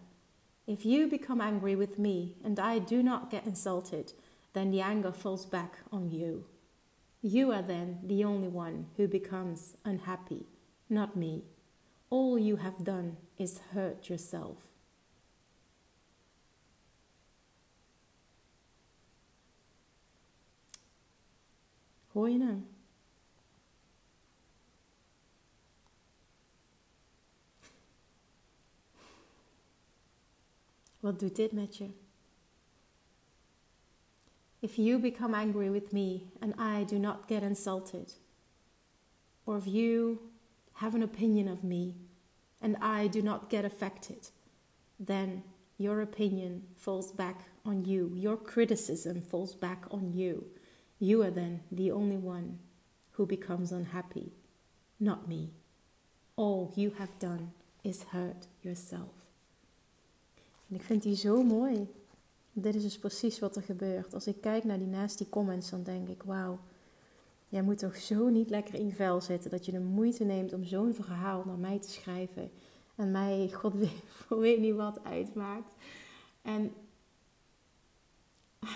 If 0.67 0.85
you 0.85 1.07
become 1.07 1.41
angry 1.41 1.75
with 1.75 1.99
me 1.99 2.37
and 2.45 2.61
I 2.61 2.79
do 2.79 3.03
not 3.03 3.31
get 3.31 3.47
insulted, 3.47 4.13
then 4.53 4.71
the 4.71 4.83
anger 4.83 5.11
falls 5.11 5.47
back 5.47 5.79
on 5.91 6.11
you. 6.11 6.45
You 7.23 7.53
are 7.53 7.63
then 7.63 7.99
the 8.03 8.25
only 8.25 8.49
one 8.49 8.87
who 8.97 9.07
becomes 9.07 9.77
unhappy, 9.85 10.47
not 10.89 11.17
me. 11.17 11.43
All 12.09 12.39
you 12.39 12.57
have 12.57 12.83
done 12.83 13.19
is 13.37 13.61
hurt 13.73 14.09
yourself. 14.09 14.57
Hoor 22.13 22.29
je 22.29 22.39
hem? 22.39 22.67
Wat 31.01 31.19
doet 31.19 31.37
dit 31.37 31.53
met 31.53 31.77
je? 31.77 32.00
If 34.63 34.79
you 34.79 34.99
become 34.99 35.35
angry 35.35 35.71
with 35.71 35.93
me 35.93 36.29
and 36.43 36.55
I 36.59 36.85
do 36.85 36.99
not 36.99 37.29
get 37.29 37.43
insulted, 37.43 38.13
or 39.47 39.57
if 39.57 39.67
you 39.67 40.21
have 40.75 40.95
an 40.95 41.03
opinion 41.03 41.49
of 41.49 41.65
me 41.65 41.97
and 42.61 42.77
I 42.81 43.07
do 43.07 43.23
not 43.23 43.49
get 43.49 43.65
affected, 43.65 44.29
then 44.99 45.43
your 45.79 46.03
opinion 46.03 46.65
falls 46.77 47.11
back 47.11 47.49
on 47.65 47.87
you. 47.87 48.13
Your 48.15 48.37
criticism 48.37 49.23
falls 49.23 49.55
back 49.55 49.85
on 49.91 50.13
you. 50.13 50.45
You 50.99 51.23
are 51.23 51.31
then 51.31 51.63
the 51.73 51.91
only 51.91 52.19
one 52.19 52.59
who 53.13 53.25
becomes 53.25 53.73
unhappy, 53.73 54.33
not 54.99 55.27
me. 55.27 55.53
All 56.37 56.73
you 56.77 56.91
have 56.99 57.19
done 57.19 57.53
is 57.83 58.03
hurt 58.13 58.47
yourself. 58.63 59.31
En 60.69 60.77
ik 60.77 60.83
vind 60.83 61.03
die 61.03 61.17
zo 61.17 61.43
mooi. 61.43 61.89
Dit 62.53 62.75
is 62.75 62.83
dus 62.83 62.99
precies 62.99 63.39
wat 63.39 63.57
er 63.57 63.63
gebeurt. 63.63 64.15
Als 64.15 64.27
ik 64.27 64.41
kijk 64.41 64.65
naar 64.65 64.79
die 64.79 64.87
nasty 64.87 65.29
comments, 65.29 65.71
dan 65.71 65.83
denk 65.83 66.09
ik: 66.09 66.23
wauw, 66.23 66.59
jij 67.49 67.63
moet 67.63 67.79
toch 67.79 67.97
zo 67.97 68.29
niet 68.29 68.51
lekker 68.51 68.75
in 68.75 68.93
vel 68.93 69.21
zitten 69.21 69.51
dat 69.51 69.67
je 69.67 69.73
de 69.73 69.81
moeite 69.81 70.25
neemt 70.25 70.53
om 70.53 70.65
zo'n 70.65 70.95
verhaal 70.95 71.43
naar 71.47 71.59
mij 71.59 71.79
te 71.79 71.91
schrijven. 71.91 72.51
En 72.95 73.11
mij, 73.11 73.51
god 73.53 73.75
weet, 73.85 74.03
weet 74.29 74.61
niet 74.61 74.75
wat, 74.75 75.05
uitmaakt. 75.05 75.75
En 76.43 76.73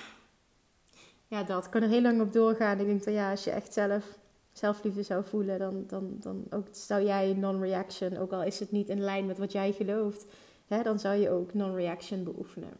ja, 1.32 1.42
dat 1.42 1.68
kan 1.68 1.82
er 1.82 1.88
heel 1.88 2.02
lang 2.02 2.20
op 2.20 2.32
doorgaan. 2.32 2.80
Ik 2.80 2.86
denk 2.86 3.02
van 3.02 3.12
ja, 3.12 3.30
als 3.30 3.44
je 3.44 3.50
echt 3.50 3.72
zelf 3.72 4.18
zelfliefde 4.52 5.02
zou 5.02 5.24
voelen, 5.24 5.58
dan, 5.58 5.84
dan, 5.86 6.16
dan 6.20 6.44
ook, 6.50 6.66
zou 6.70 7.04
jij 7.04 7.32
non-reaction, 7.32 8.16
ook 8.16 8.32
al 8.32 8.42
is 8.42 8.60
het 8.60 8.70
niet 8.70 8.88
in 8.88 9.00
lijn 9.00 9.26
met 9.26 9.38
wat 9.38 9.52
jij 9.52 9.72
gelooft, 9.72 10.26
hè, 10.66 10.82
dan 10.82 10.98
zou 10.98 11.14
je 11.14 11.30
ook 11.30 11.54
non-reaction 11.54 12.24
beoefenen. 12.24 12.72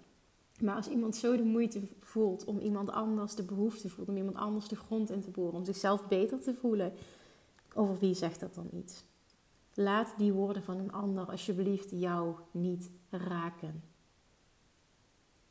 Maar 0.61 0.77
als 0.77 0.89
iemand 0.89 1.17
zo 1.17 1.37
de 1.37 1.43
moeite 1.43 1.81
voelt 1.99 2.45
om 2.45 2.59
iemand 2.59 2.91
anders 2.91 3.35
de 3.35 3.43
behoefte 3.43 3.89
voelt, 3.89 4.09
om 4.09 4.17
iemand 4.17 4.37
anders 4.37 4.69
de 4.69 4.77
grond 4.77 5.11
in 5.11 5.21
te 5.21 5.31
boren, 5.31 5.55
om 5.55 5.65
zichzelf 5.65 6.09
beter 6.09 6.41
te 6.41 6.55
voelen, 6.55 6.93
over 7.75 7.99
wie 7.99 8.15
zegt 8.15 8.41
dat 8.41 8.55
dan 8.55 8.69
iets? 8.73 9.05
Laat 9.75 10.15
die 10.19 10.33
woorden 10.33 10.63
van 10.63 10.79
een 10.79 10.93
ander 10.93 11.27
alsjeblieft 11.27 11.91
jou 11.91 12.35
niet 12.51 12.91
raken. 13.11 13.83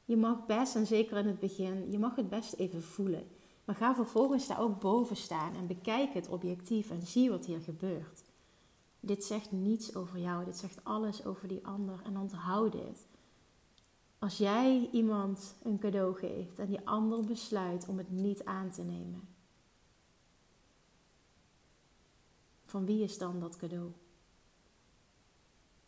Je 0.06 0.18
mag 0.18 0.46
best, 0.46 0.76
en 0.76 0.88
zeker 0.88 1.18
in 1.18 1.28
het 1.28 1.40
begin, 1.40 1.92
je 1.92 2.00
mag 2.00 2.16
het 2.16 2.30
best 2.30 2.54
even 2.54 2.84
voelen. 2.84 3.28
Maar 3.66 3.76
ga 3.76 3.96
vervolgens 3.96 4.48
daar 4.48 4.62
ook 4.62 4.80
boven 4.80 5.16
staan 5.16 5.56
en 5.56 5.68
bekijk 5.68 6.14
het 6.14 6.30
objectief 6.30 6.90
en 6.90 7.02
zie 7.02 7.30
wat 7.30 7.46
hier 7.46 7.62
gebeurt. 7.62 8.24
Dit 9.00 9.24
zegt 9.24 9.52
niets 9.52 9.96
over 9.96 10.20
jou, 10.20 10.46
dit 10.46 10.58
zegt 10.58 10.84
alles 10.84 11.26
over 11.26 11.48
die 11.48 11.66
ander. 11.66 12.02
En 12.06 12.18
onthoud 12.18 12.72
dit. 12.72 13.06
Als 14.24 14.38
jij 14.38 14.90
iemand 14.92 15.56
een 15.64 15.80
cadeau 15.80 16.18
geeft 16.18 16.60
en 16.60 16.68
die 16.68 16.88
ander 16.88 17.26
besluit 17.26 17.88
om 17.88 17.98
het 17.98 18.12
niet 18.12 18.46
aan 18.46 18.72
te 18.72 18.84
nemen, 18.84 19.28
van 22.66 22.86
wie 22.86 23.04
is 23.04 23.18
dan 23.18 23.40
dat 23.40 23.56
cadeau? 23.56 23.92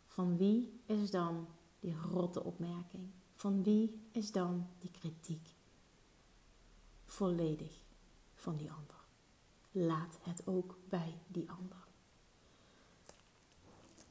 Van 0.06 0.36
wie 0.36 0.80
is 0.86 1.10
dan 1.10 1.46
die 1.80 1.94
rotte 1.94 2.44
opmerking? 2.44 3.10
Van 3.34 3.62
wie 3.62 4.00
is 4.10 4.32
dan 4.32 4.66
die 4.78 4.90
kritiek? 4.90 5.48
Volledig 7.04 7.80
van 8.34 8.56
die 8.56 8.72
ander. 8.72 9.04
Laat 9.72 10.18
het 10.20 10.46
ook 10.46 10.78
bij 10.88 11.18
die 11.26 11.50
ander. 11.50 11.86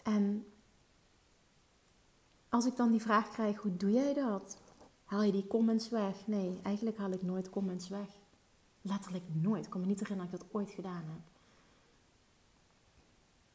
En 0.03 0.46
als 2.55 2.65
ik 2.65 2.75
dan 2.75 2.91
die 2.91 3.01
vraag 3.01 3.29
krijg, 3.29 3.57
hoe 3.57 3.77
doe 3.77 3.91
jij 3.91 4.13
dat? 4.13 4.57
Haal 5.03 5.24
je 5.24 5.31
die 5.31 5.47
comments 5.47 5.89
weg? 5.89 6.27
Nee, 6.27 6.59
eigenlijk 6.63 6.97
haal 6.97 7.12
ik 7.12 7.21
nooit 7.21 7.50
comments 7.50 7.88
weg. 7.88 8.07
Letterlijk 8.81 9.24
nooit. 9.33 9.65
Ik 9.65 9.69
kan 9.69 9.81
me 9.81 9.88
niet 9.88 10.00
herinneren 10.00 10.31
dat 10.31 10.41
ik 10.41 10.47
dat 10.47 10.62
ooit 10.62 10.69
gedaan 10.69 11.03
heb. 11.05 11.21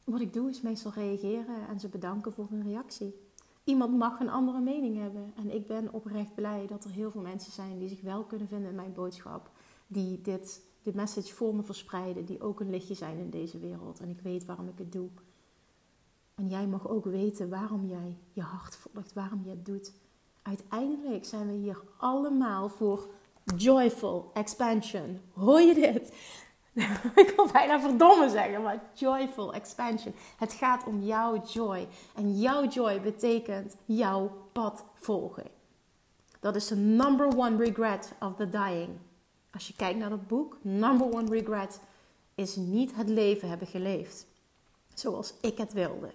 Wat 0.03 0.21
ik 0.21 0.33
doe 0.33 0.49
is 0.49 0.61
meestal 0.61 0.91
reageren 0.91 1.67
en 1.67 1.79
ze 1.79 1.87
bedanken 1.87 2.33
voor 2.33 2.47
hun 2.49 2.63
reactie. 2.63 3.15
Iemand 3.63 3.97
mag 3.97 4.19
een 4.19 4.29
andere 4.29 4.59
mening 4.59 4.97
hebben. 4.97 5.33
En 5.35 5.55
ik 5.55 5.67
ben 5.67 5.93
oprecht 5.93 6.35
blij 6.35 6.67
dat 6.67 6.83
er 6.83 6.91
heel 6.91 7.11
veel 7.11 7.21
mensen 7.21 7.51
zijn 7.51 7.79
die 7.79 7.89
zich 7.89 8.01
wel 8.01 8.23
kunnen 8.23 8.47
vinden 8.47 8.69
in 8.69 8.75
mijn 8.75 8.93
boodschap. 8.93 9.51
Die 9.87 10.21
dit, 10.21 10.61
dit 10.81 10.95
message 10.95 11.33
voor 11.33 11.55
me 11.55 11.63
verspreiden. 11.63 12.25
Die 12.25 12.41
ook 12.41 12.59
een 12.59 12.69
lichtje 12.69 12.93
zijn 12.93 13.17
in 13.17 13.29
deze 13.29 13.59
wereld. 13.59 13.99
En 13.99 14.09
ik 14.09 14.19
weet 14.19 14.45
waarom 14.45 14.67
ik 14.67 14.77
het 14.77 14.91
doe. 14.91 15.09
En 16.35 16.47
jij 16.47 16.67
mag 16.67 16.87
ook 16.87 17.05
weten 17.05 17.49
waarom 17.49 17.87
jij 17.87 18.17
je 18.33 18.41
hart 18.41 18.75
volgt, 18.75 19.13
waarom 19.13 19.41
je 19.43 19.49
het 19.49 19.65
doet. 19.65 19.93
Uiteindelijk 20.41 21.25
zijn 21.25 21.47
we 21.47 21.53
hier 21.53 21.81
allemaal 21.97 22.69
voor 22.69 23.07
joyful 23.55 24.31
expansion. 24.33 25.21
Hoor 25.33 25.61
je 25.61 25.73
dit? 25.73 26.13
ik 27.23 27.33
wil 27.35 27.51
bijna 27.51 27.79
verdomme 27.79 28.29
zeggen, 28.29 28.61
maar 28.61 28.83
joyful 28.93 29.53
expansion. 29.53 30.13
Het 30.37 30.53
gaat 30.53 30.85
om 30.85 31.01
jouw 31.03 31.41
joy. 31.45 31.87
En 32.15 32.39
jouw 32.39 32.67
joy 32.67 33.01
betekent 33.01 33.75
jouw 33.85 34.31
pad 34.51 34.83
volgen. 34.93 35.47
Dat 36.39 36.55
is 36.55 36.67
de 36.67 36.75
number 36.75 37.37
one 37.37 37.57
regret 37.57 38.13
of 38.19 38.35
the 38.35 38.49
dying. 38.49 38.89
Als 39.51 39.67
je 39.67 39.75
kijkt 39.75 39.99
naar 39.99 40.09
dat 40.09 40.27
boek, 40.27 40.57
number 40.61 41.13
one 41.13 41.29
regret 41.29 41.81
is 42.35 42.55
niet 42.55 42.95
het 42.95 43.09
leven 43.09 43.49
hebben 43.49 43.67
geleefd 43.67 44.29
zoals 44.93 45.33
ik 45.41 45.57
het 45.57 45.73
wilde, 45.73 46.11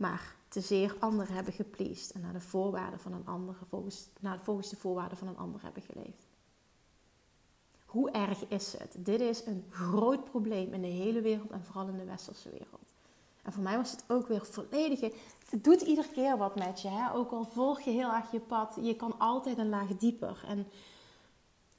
maar 0.00 0.34
te 0.48 0.60
zeer 0.60 0.96
anderen 0.98 1.34
hebben 1.34 1.52
gepleased 1.52 2.12
en 2.12 2.20
naar 2.20 2.32
de 2.32 2.40
voorwaarden 2.40 3.00
van 3.00 3.12
een 3.12 3.26
ander, 3.26 3.56
volgens, 3.68 4.08
naar, 4.20 4.40
volgens 4.40 4.68
de 4.68 4.76
voorwaarden 4.76 5.18
van 5.18 5.28
een 5.28 5.38
ander 5.38 5.62
hebben 5.62 5.82
geleefd. 5.82 6.28
Hoe 7.86 8.10
erg 8.10 8.46
is 8.48 8.72
het? 8.78 8.94
Dit 8.98 9.20
is 9.20 9.46
een 9.46 9.64
groot 9.70 10.24
probleem 10.24 10.74
in 10.74 10.82
de 10.82 10.88
hele 10.88 11.20
wereld 11.20 11.50
en 11.50 11.64
vooral 11.64 11.88
in 11.88 11.96
de 11.96 12.04
westerse 12.04 12.50
wereld. 12.50 12.94
En 13.42 13.52
voor 13.52 13.62
mij 13.62 13.76
was 13.76 13.90
het 13.90 14.04
ook 14.08 14.28
weer 14.28 14.46
volledige. 14.46 15.12
Het 15.48 15.64
doet 15.64 15.80
iedere 15.80 16.08
keer 16.08 16.36
wat 16.36 16.54
met 16.54 16.80
je. 16.80 16.88
Hè? 16.88 17.14
Ook 17.14 17.30
al 17.30 17.44
volg 17.44 17.80
je 17.80 17.90
heel 17.90 18.12
erg 18.12 18.30
je 18.30 18.40
pad, 18.40 18.78
je 18.80 18.96
kan 18.96 19.18
altijd 19.18 19.58
een 19.58 19.68
laag 19.68 19.96
dieper. 19.96 20.44
En 20.46 20.66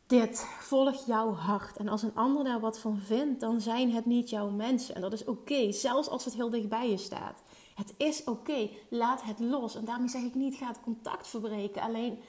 dit, 0.06 0.46
volg 0.60 1.06
jouw 1.06 1.34
hart. 1.34 1.78
En 1.78 1.88
als 1.88 2.04
een 2.04 2.16
ander 2.16 2.44
daar 2.44 2.60
wat 2.60 2.80
van 2.80 2.98
vindt, 2.98 3.40
dan 3.40 3.62
zijn 3.62 3.92
het 3.92 4.06
niet 4.06 4.30
jouw 4.30 4.50
mensen. 4.50 4.96
En 4.96 5.02
dat 5.02 5.14
is 5.14 5.26
oké, 5.26 5.72
zelfs 5.72 6.10
als 6.10 6.26
het 6.26 6.34
heel 6.34 6.50
dichtbij 6.50 6.90
je 6.90 6.98
staat. 6.98 7.42
Het 7.82 7.94
is 7.98 8.24
oké, 8.24 8.70
laat 8.90 9.24
het 9.24 9.40
los. 9.40 9.76
En 9.76 9.86
daarmee 9.86 10.08
zeg 10.08 10.24
ik 10.24 10.36
niet, 10.36 10.56
ga 10.56 10.68
het 10.68 10.82
contact 10.82 11.28
verbreken. 11.28 11.82
Alleen 11.82 12.20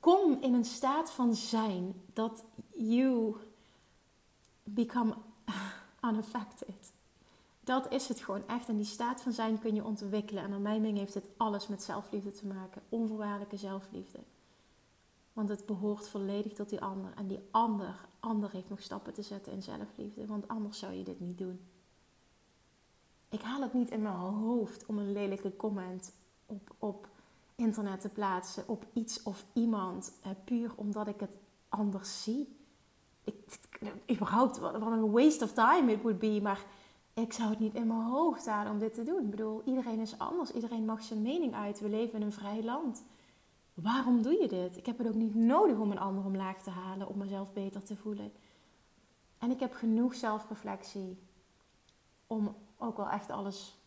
kom 0.00 0.38
in 0.40 0.54
een 0.54 0.64
staat 0.64 1.10
van 1.10 1.34
zijn 1.34 2.02
dat 2.12 2.44
you 2.74 3.36
become 4.64 5.14
unaffected. 6.08 6.92
Dat 7.60 7.92
is 7.92 8.08
het 8.08 8.20
gewoon 8.20 8.48
echt. 8.48 8.68
En 8.68 8.76
die 8.76 8.84
staat 8.84 9.22
van 9.22 9.32
zijn 9.32 9.58
kun 9.58 9.74
je 9.74 9.84
ontwikkelen. 9.84 10.42
En 10.42 10.50
naar 10.50 10.60
mijn 10.60 10.80
mening 10.80 10.98
heeft 10.98 11.14
het 11.14 11.28
alles 11.36 11.68
met 11.68 11.82
zelfliefde 11.82 12.32
te 12.32 12.46
maken. 12.46 12.82
Onvoorwaardelijke 12.88 13.56
zelfliefde. 13.56 14.18
Want 15.32 15.48
het 15.48 15.66
behoort 15.66 16.08
volledig 16.08 16.52
tot 16.52 16.68
die 16.68 16.80
ander. 16.80 17.12
En 17.16 17.26
die 17.26 17.40
ander, 17.50 18.08
ander 18.20 18.50
heeft 18.50 18.68
nog 18.68 18.82
stappen 18.82 19.12
te 19.12 19.22
zetten 19.22 19.52
in 19.52 19.62
zelfliefde. 19.62 20.26
Want 20.26 20.48
anders 20.48 20.78
zou 20.78 20.92
je 20.92 21.04
dit 21.04 21.20
niet 21.20 21.38
doen. 21.38 21.60
Ik 23.30 23.42
haal 23.42 23.62
het 23.62 23.72
niet 23.72 23.90
in 23.90 24.02
mijn 24.02 24.14
hoofd 24.14 24.86
om 24.86 24.98
een 24.98 25.12
lelijke 25.12 25.56
comment 25.56 26.12
op, 26.46 26.74
op 26.78 27.08
internet 27.54 28.00
te 28.00 28.08
plaatsen. 28.08 28.68
Op 28.68 28.86
iets 28.92 29.22
of 29.22 29.44
iemand. 29.52 30.12
Eh, 30.22 30.30
puur 30.44 30.72
omdat 30.76 31.06
ik 31.06 31.20
het 31.20 31.36
anders 31.68 32.22
zie 32.22 32.58
ik, 33.24 33.60
überhaupt, 34.10 34.58
wat 34.58 34.74
een 34.74 35.10
waste 35.10 35.44
of 35.44 35.52
time 35.52 35.92
it 35.92 36.02
would 36.02 36.18
be. 36.18 36.40
Maar 36.42 36.64
ik 37.14 37.32
zou 37.32 37.50
het 37.50 37.58
niet 37.58 37.74
in 37.74 37.86
mijn 37.86 38.00
hoofd 38.00 38.46
halen 38.46 38.72
om 38.72 38.78
dit 38.78 38.94
te 38.94 39.02
doen. 39.02 39.22
Ik 39.22 39.30
bedoel, 39.30 39.62
iedereen 39.64 40.00
is 40.00 40.18
anders. 40.18 40.52
Iedereen 40.52 40.84
mag 40.84 41.02
zijn 41.02 41.22
mening 41.22 41.54
uit. 41.54 41.80
We 41.80 41.88
leven 41.88 42.20
in 42.20 42.26
een 42.26 42.32
vrij 42.32 42.62
land. 42.62 43.04
Waarom 43.74 44.22
doe 44.22 44.40
je 44.40 44.48
dit? 44.48 44.76
Ik 44.76 44.86
heb 44.86 44.98
het 44.98 45.06
ook 45.06 45.14
niet 45.14 45.34
nodig 45.34 45.78
om 45.78 45.90
een 45.90 45.98
ander 45.98 46.24
omlaag 46.24 46.62
te 46.62 46.70
halen. 46.70 47.08
Om 47.08 47.18
mezelf 47.18 47.52
beter 47.52 47.82
te 47.82 47.96
voelen. 47.96 48.32
En 49.38 49.50
ik 49.50 49.60
heb 49.60 49.74
genoeg 49.74 50.14
zelfreflectie. 50.14 51.18
Om 52.30 52.56
ook 52.78 52.96
wel 52.96 53.08
echt 53.08 53.30
alles... 53.30 53.78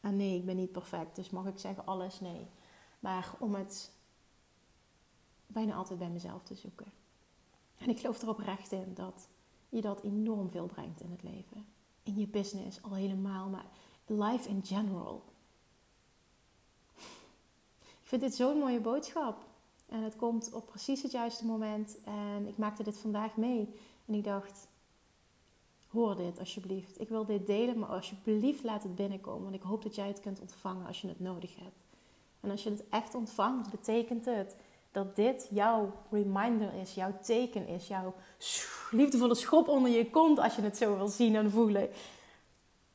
En 0.00 0.16
nee, 0.16 0.36
ik 0.36 0.46
ben 0.46 0.56
niet 0.56 0.72
perfect. 0.72 1.16
Dus 1.16 1.30
mag 1.30 1.46
ik 1.46 1.58
zeggen 1.58 1.86
alles? 1.86 2.20
Nee. 2.20 2.46
Maar 3.00 3.34
om 3.38 3.54
het 3.54 3.90
bijna 5.46 5.74
altijd 5.74 5.98
bij 5.98 6.08
mezelf 6.08 6.42
te 6.42 6.54
zoeken. 6.54 6.92
En 7.78 7.88
ik 7.88 7.98
geloof 7.98 8.22
er 8.22 8.28
oprecht 8.28 8.72
in 8.72 8.94
dat 8.94 9.28
je 9.68 9.80
dat 9.80 10.00
enorm 10.02 10.50
veel 10.50 10.66
brengt 10.66 11.00
in 11.00 11.10
het 11.10 11.22
leven. 11.22 11.66
In 12.02 12.16
je 12.16 12.26
business 12.26 12.82
al 12.82 12.94
helemaal, 12.94 13.48
maar 13.48 13.66
life 14.06 14.48
in 14.48 14.64
general. 14.64 15.22
Ik 17.76 18.14
vind 18.14 18.20
dit 18.20 18.34
zo'n 18.34 18.58
mooie 18.58 18.80
boodschap. 18.80 19.46
En 19.86 20.02
het 20.02 20.16
komt 20.16 20.52
op 20.52 20.66
precies 20.66 21.02
het 21.02 21.12
juiste 21.12 21.46
moment. 21.46 21.98
En 22.04 22.46
ik 22.46 22.56
maakte 22.56 22.82
dit 22.82 22.98
vandaag 22.98 23.36
mee. 23.36 23.74
En 24.06 24.14
ik 24.14 24.24
dacht, 24.24 24.67
hoor 25.90 26.16
dit 26.16 26.38
alsjeblieft. 26.38 27.00
Ik 27.00 27.08
wil 27.08 27.24
dit 27.24 27.46
delen, 27.46 27.78
maar 27.78 27.88
alsjeblieft 27.88 28.64
laat 28.64 28.82
het 28.82 28.94
binnenkomen. 28.94 29.42
Want 29.42 29.54
ik 29.54 29.62
hoop 29.62 29.82
dat 29.82 29.94
jij 29.94 30.08
het 30.08 30.20
kunt 30.20 30.40
ontvangen 30.40 30.86
als 30.86 31.00
je 31.00 31.08
het 31.08 31.20
nodig 31.20 31.56
hebt. 31.56 31.82
En 32.40 32.50
als 32.50 32.62
je 32.62 32.70
het 32.70 32.88
echt 32.88 33.14
ontvangt, 33.14 33.70
betekent 33.70 34.24
het 34.24 34.56
dat 34.92 35.16
dit 35.16 35.48
jouw 35.50 35.92
reminder 36.10 36.74
is, 36.74 36.94
jouw 36.94 37.18
teken 37.22 37.66
is, 37.66 37.88
jouw 37.88 38.14
liefdevolle 38.90 39.34
schop 39.34 39.68
onder 39.68 39.90
je 39.90 40.10
kont, 40.10 40.38
als 40.38 40.56
je 40.56 40.62
het 40.62 40.76
zo 40.76 40.96
wil 40.96 41.08
zien 41.08 41.36
en 41.36 41.50
voelen. 41.50 41.88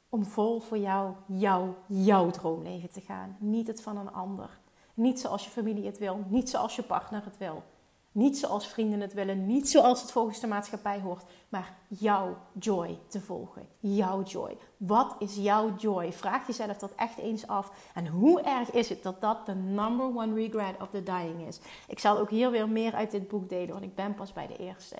Om 0.10 0.26
vol 0.26 0.60
voor 0.60 0.78
jou, 0.78 1.14
jouw, 1.26 1.76
jouw 1.86 2.30
droomleven 2.30 2.92
te 2.92 3.02
gaan. 3.02 3.38
Niet 3.40 3.68
het 3.68 3.82
van 3.82 3.98
een 3.98 4.14
ander. 4.14 4.60
Niet 4.94 5.20
zoals 5.20 5.44
je 5.44 5.50
familie 5.50 5.86
het 5.86 5.98
wil, 5.98 6.26
niet 6.28 6.50
zoals 6.50 6.76
je 6.76 6.84
partner 6.84 7.24
het 7.24 7.38
wil. 7.38 7.64
Niet 8.14 8.38
zoals 8.38 8.68
vrienden 8.68 9.00
het 9.00 9.14
willen, 9.14 9.46
niet 9.46 9.70
zoals 9.70 10.02
het 10.02 10.12
volgens 10.12 10.40
de 10.40 10.48
maatschappij 10.48 11.00
hoort, 11.00 11.24
maar 11.50 11.78
jouw 11.88 12.38
joy 12.60 13.00
te 13.08 13.22
volgen. 13.22 13.68
Jouw 13.80 14.24
joy. 14.24 14.58
Wat 14.78 15.16
is 15.20 15.36
jouw 15.36 15.76
joy? 15.76 16.14
Vraag 16.14 16.48
jezelf 16.48 16.78
dat 16.78 16.96
echt 16.96 17.18
eens 17.18 17.48
af. 17.48 17.72
En 17.94 18.08
hoe 18.08 18.42
erg 18.42 18.72
is 18.72 18.90
het 18.90 19.04
dat 19.04 19.22
dat 19.22 19.46
de 19.46 19.56
number 19.56 20.06
one 20.06 20.34
regret 20.34 20.82
of 20.82 20.90
the 20.90 21.04
dying 21.04 21.48
is? 21.48 21.60
Ik 21.88 22.00
zal 22.00 22.18
ook 22.18 22.30
hier 22.30 22.52
weer 22.52 22.70
meer 22.70 22.94
uit 22.94 23.12
dit 23.12 23.28
boek 23.28 23.50
delen, 23.50 23.72
want 23.72 23.84
ik 23.84 23.96
ben 23.96 24.14
pas 24.14 24.34
bij 24.34 24.48
de 24.48 24.58
eerste. 24.58 24.98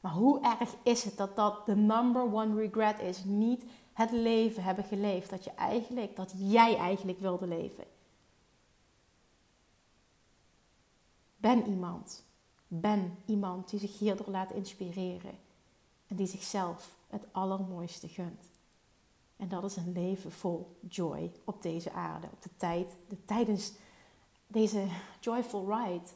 Maar 0.00 0.12
hoe 0.12 0.40
erg 0.40 0.74
is 0.82 1.04
het 1.04 1.16
dat 1.16 1.36
dat 1.36 1.66
de 1.66 1.76
number 1.76 2.22
one 2.22 2.54
regret 2.60 3.00
is? 3.00 3.24
Niet 3.24 3.64
het 3.92 4.10
leven 4.10 4.62
hebben 4.62 4.84
geleefd 4.84 5.30
dat 5.30 5.44
je 5.44 5.50
eigenlijk, 5.50 6.16
dat 6.16 6.32
jij 6.36 6.76
eigenlijk 6.76 7.20
wilde 7.20 7.46
leven. 7.46 7.84
Ben 11.36 11.66
iemand. 11.66 12.26
Ben 12.68 13.18
iemand 13.26 13.70
die 13.70 13.80
zich 13.80 13.98
hierdoor 13.98 14.28
laat 14.28 14.52
inspireren. 14.52 15.38
En 16.06 16.16
die 16.16 16.26
zichzelf 16.26 16.96
het 17.06 17.26
allermooiste 17.32 18.08
gunt. 18.08 18.42
En 19.36 19.48
dat 19.48 19.64
is 19.64 19.76
een 19.76 19.92
leven 19.92 20.32
vol 20.32 20.76
joy 20.88 21.32
op 21.44 21.62
deze 21.62 21.92
aarde. 21.92 22.26
Op 22.32 22.42
de 22.42 22.50
tijd, 22.56 22.96
de, 23.08 23.24
tijdens 23.24 23.72
deze 24.46 24.86
joyful 25.20 25.74
ride. 25.74 26.06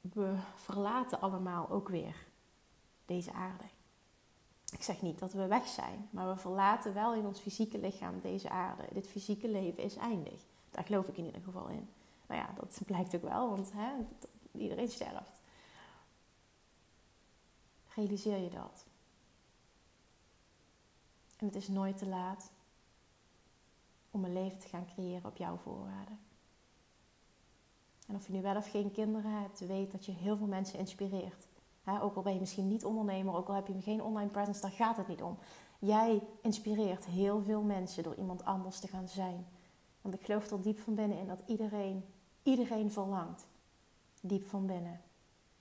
We 0.00 0.34
verlaten 0.54 1.20
allemaal 1.20 1.70
ook 1.70 1.88
weer 1.88 2.26
deze 3.06 3.32
aarde. 3.32 3.64
Ik 4.72 4.82
zeg 4.82 5.02
niet 5.02 5.18
dat 5.18 5.32
we 5.32 5.46
weg 5.46 5.66
zijn, 5.66 6.08
maar 6.10 6.28
we 6.28 6.40
verlaten 6.40 6.94
wel 6.94 7.14
in 7.14 7.26
ons 7.26 7.40
fysieke 7.40 7.78
lichaam 7.78 8.20
deze 8.20 8.50
aarde. 8.50 8.82
Dit 8.92 9.08
fysieke 9.08 9.48
leven 9.48 9.82
is 9.82 9.96
eindig. 9.96 10.40
Daar 10.70 10.84
geloof 10.84 11.08
ik 11.08 11.16
in 11.16 11.24
ieder 11.24 11.42
geval 11.42 11.68
in. 11.68 11.88
Nou 12.26 12.40
ja, 12.40 12.52
dat 12.54 12.80
blijkt 12.86 13.14
ook 13.14 13.22
wel, 13.22 13.50
want 13.50 13.72
hè, 13.72 13.92
iedereen 14.52 14.88
sterft. 14.88 15.40
Realiseer 17.94 18.38
je 18.38 18.50
dat. 18.50 18.84
En 21.36 21.46
het 21.46 21.54
is 21.54 21.68
nooit 21.68 21.98
te 21.98 22.06
laat 22.06 22.50
om 24.10 24.24
een 24.24 24.32
leven 24.32 24.58
te 24.58 24.68
gaan 24.68 24.86
creëren 24.86 25.24
op 25.24 25.36
jouw 25.36 25.56
voorwaarden. 25.56 26.18
En 28.06 28.14
of 28.14 28.26
je 28.26 28.32
nu 28.32 28.42
wel 28.42 28.56
of 28.56 28.70
geen 28.70 28.92
kinderen 28.92 29.30
hebt, 29.30 29.60
weet 29.60 29.92
dat 29.92 30.06
je 30.06 30.12
heel 30.12 30.36
veel 30.36 30.46
mensen 30.46 30.78
inspireert. 30.78 31.46
ook 32.00 32.16
al 32.16 32.22
ben 32.22 32.32
je 32.32 32.40
misschien 32.40 32.68
niet 32.68 32.84
ondernemer, 32.84 33.34
ook 33.34 33.48
al 33.48 33.54
heb 33.54 33.66
je 33.66 33.80
geen 33.80 34.02
online 34.02 34.30
presence, 34.30 34.60
daar 34.60 34.70
gaat 34.70 34.96
het 34.96 35.08
niet 35.08 35.22
om. 35.22 35.38
Jij 35.78 36.22
inspireert 36.42 37.04
heel 37.04 37.42
veel 37.42 37.62
mensen 37.62 38.02
door 38.02 38.14
iemand 38.14 38.44
anders 38.44 38.80
te 38.80 38.88
gaan 38.88 39.08
zijn. 39.08 39.46
Want 40.06 40.18
ik 40.18 40.24
geloof 40.24 40.50
er 40.50 40.62
diep 40.62 40.78
van 40.78 40.94
binnen 40.94 41.18
in 41.18 41.26
dat 41.26 41.42
iedereen 41.46 42.04
Iedereen 42.46 42.92
verlangt, 42.92 43.46
diep 44.20 44.46
van 44.46 44.66
binnen, 44.66 45.00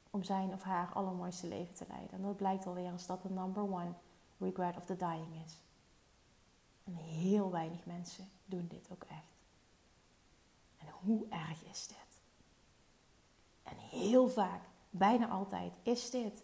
om 0.10 0.24
zijn 0.24 0.54
of 0.54 0.64
haar 0.64 0.94
allermooiste 0.94 1.48
leven 1.48 1.74
te 1.74 1.86
leiden. 1.88 2.12
En 2.12 2.22
dat 2.22 2.38
blijkt 2.38 2.66
alweer 2.66 2.92
als 2.92 3.06
dat 3.06 3.22
de 3.22 3.30
number 3.30 3.64
one 3.64 3.94
regret 4.38 4.78
of 4.78 4.86
the 4.86 4.96
dying 4.96 5.44
is. 5.46 5.60
En 6.84 6.96
heel 6.96 7.52
weinig 7.52 7.86
mensen 7.86 8.30
doen 8.46 8.68
dit 8.68 8.88
ook 8.92 9.04
echt. 9.04 9.38
En 10.78 10.88
hoe 11.02 11.26
erg 11.30 11.64
is 11.64 11.88
dit? 11.88 12.20
En 13.64 13.78
heel 13.78 14.28
vaak, 14.28 14.62
bijna 14.90 15.28
altijd, 15.28 15.78
is 15.84 16.10
dit 16.10 16.44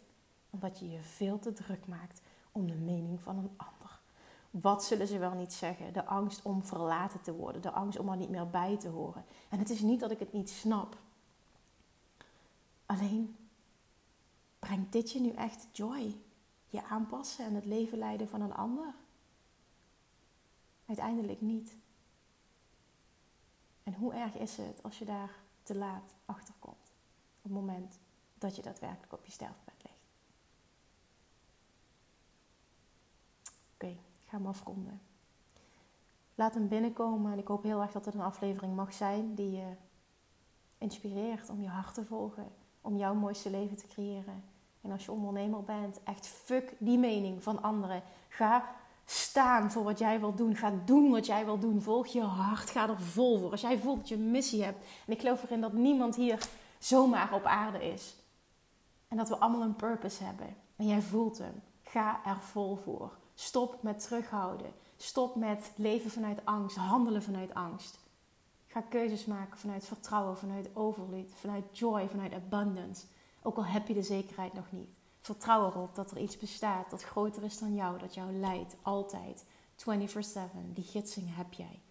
omdat 0.49 0.79
je 0.79 0.89
je 0.89 1.01
veel 1.01 1.39
te 1.39 1.53
druk 1.53 1.87
maakt 1.87 2.21
om 2.51 2.67
de 2.67 2.75
mening 2.75 3.21
van 3.21 3.37
een 3.37 3.53
ander. 3.57 3.80
Wat 4.51 4.83
zullen 4.83 5.07
ze 5.07 5.17
wel 5.17 5.33
niet 5.33 5.53
zeggen? 5.53 5.93
De 5.93 6.05
angst 6.05 6.41
om 6.41 6.63
verlaten 6.63 7.21
te 7.21 7.33
worden, 7.33 7.61
de 7.61 7.71
angst 7.71 7.99
om 7.99 8.09
er 8.09 8.17
niet 8.17 8.29
meer 8.29 8.49
bij 8.49 8.77
te 8.77 8.87
horen. 8.87 9.25
En 9.49 9.59
het 9.59 9.69
is 9.69 9.79
niet 9.79 9.99
dat 9.99 10.11
ik 10.11 10.19
het 10.19 10.33
niet 10.33 10.49
snap. 10.49 10.97
Alleen 12.85 13.35
brengt 14.59 14.91
dit 14.91 15.11
je 15.11 15.19
nu 15.19 15.31
echt 15.31 15.67
joy? 15.71 16.17
Je 16.67 16.83
aanpassen 16.83 17.45
en 17.45 17.55
het 17.55 17.65
leven 17.65 17.97
leiden 17.97 18.29
van 18.29 18.41
een 18.41 18.53
ander? 18.53 18.93
Uiteindelijk 20.85 21.41
niet. 21.41 21.75
En 23.83 23.93
hoe 23.93 24.13
erg 24.13 24.35
is 24.35 24.57
het 24.57 24.83
als 24.83 24.99
je 24.99 25.05
daar 25.05 25.35
te 25.63 25.75
laat 25.75 26.13
achter 26.25 26.53
komt? 26.59 26.91
Op 27.37 27.43
het 27.43 27.51
moment 27.51 27.99
dat 28.37 28.55
je 28.55 28.61
daadwerkelijk 28.61 29.13
op 29.13 29.25
je 29.25 29.31
sterfbed 29.31 29.83
ligt. 29.83 29.99
Oké 33.73 34.09
ga 34.31 34.37
hem 34.37 34.47
afronden. 34.47 35.01
Laat 36.35 36.53
hem 36.53 36.67
binnenkomen 36.67 37.31
en 37.31 37.37
ik 37.37 37.47
hoop 37.47 37.63
heel 37.63 37.81
erg 37.81 37.91
dat 37.91 38.05
het 38.05 38.13
een 38.13 38.21
aflevering 38.21 38.75
mag 38.75 38.93
zijn 38.93 39.35
die 39.35 39.51
je 39.51 39.67
inspireert 40.77 41.49
om 41.49 41.61
je 41.61 41.67
hart 41.67 41.93
te 41.93 42.05
volgen, 42.05 42.51
om 42.81 42.97
jouw 42.97 43.13
mooiste 43.13 43.49
leven 43.49 43.77
te 43.77 43.87
creëren. 43.87 44.43
En 44.81 44.91
als 44.91 45.05
je 45.05 45.11
ondernemer 45.11 45.63
bent, 45.63 46.03
echt 46.03 46.27
fuck 46.27 46.75
die 46.79 46.97
mening 46.97 47.43
van 47.43 47.61
anderen. 47.61 48.03
Ga 48.27 48.75
staan 49.05 49.71
voor 49.71 49.83
wat 49.83 49.99
jij 49.99 50.19
wilt 50.19 50.37
doen. 50.37 50.55
Ga 50.55 50.73
doen 50.85 51.11
wat 51.11 51.25
jij 51.25 51.45
wilt 51.45 51.61
doen. 51.61 51.81
Volg 51.81 52.07
je 52.07 52.21
hart. 52.21 52.69
Ga 52.69 52.89
er 52.89 53.01
vol 53.01 53.39
voor. 53.39 53.51
Als 53.51 53.61
jij 53.61 53.79
voelt 53.79 53.97
dat 53.97 54.09
je 54.09 54.17
missie 54.17 54.63
hebt. 54.63 54.81
En 55.05 55.13
ik 55.13 55.19
geloof 55.19 55.43
erin 55.43 55.61
dat 55.61 55.73
niemand 55.73 56.15
hier 56.15 56.49
zomaar 56.79 57.33
op 57.33 57.43
aarde 57.43 57.91
is. 57.91 58.15
En 59.07 59.17
dat 59.17 59.29
we 59.29 59.37
allemaal 59.37 59.61
een 59.61 59.75
purpose 59.75 60.23
hebben. 60.23 60.55
En 60.75 60.87
jij 60.87 61.01
voelt 61.01 61.37
hem. 61.37 61.61
Ga 61.83 62.25
er 62.25 62.39
vol 62.39 62.75
voor. 62.75 63.19
Stop 63.41 63.83
met 63.83 64.03
terughouden. 64.03 64.73
Stop 64.97 65.35
met 65.35 65.71
leven 65.75 66.11
vanuit 66.11 66.45
angst, 66.45 66.75
handelen 66.75 67.23
vanuit 67.23 67.53
angst. 67.53 67.99
Ga 68.67 68.81
keuzes 68.81 69.25
maken 69.25 69.57
vanuit 69.57 69.85
vertrouwen, 69.85 70.37
vanuit 70.37 70.69
overvloed, 70.75 71.31
vanuit 71.35 71.77
joy, 71.77 72.07
vanuit 72.09 72.33
abundance. 72.33 73.05
Ook 73.41 73.57
al 73.57 73.65
heb 73.65 73.87
je 73.87 73.93
de 73.93 74.03
zekerheid 74.03 74.53
nog 74.53 74.71
niet. 74.71 74.97
Vertrouw 75.19 75.67
erop 75.67 75.95
dat 75.95 76.11
er 76.11 76.17
iets 76.17 76.37
bestaat 76.37 76.89
dat 76.89 77.03
groter 77.03 77.43
is 77.43 77.59
dan 77.59 77.75
jou, 77.75 77.99
dat 77.99 78.13
jou 78.13 78.31
leidt, 78.33 78.75
altijd. 78.81 79.45
24/7, 79.75 80.73
die 80.73 80.83
gidsing 80.83 81.35
heb 81.35 81.53
jij. 81.53 81.81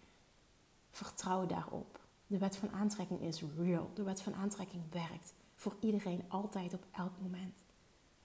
Vertrouw 0.89 1.45
daarop. 1.45 1.99
De 2.27 2.37
wet 2.37 2.55
van 2.55 2.71
aantrekking 2.71 3.21
is 3.21 3.43
real. 3.57 3.91
De 3.93 4.03
wet 4.03 4.21
van 4.21 4.35
aantrekking 4.35 4.83
werkt 4.91 5.33
voor 5.55 5.75
iedereen, 5.79 6.23
altijd, 6.27 6.73
op 6.73 6.85
elk 6.91 7.13
moment. 7.21 7.63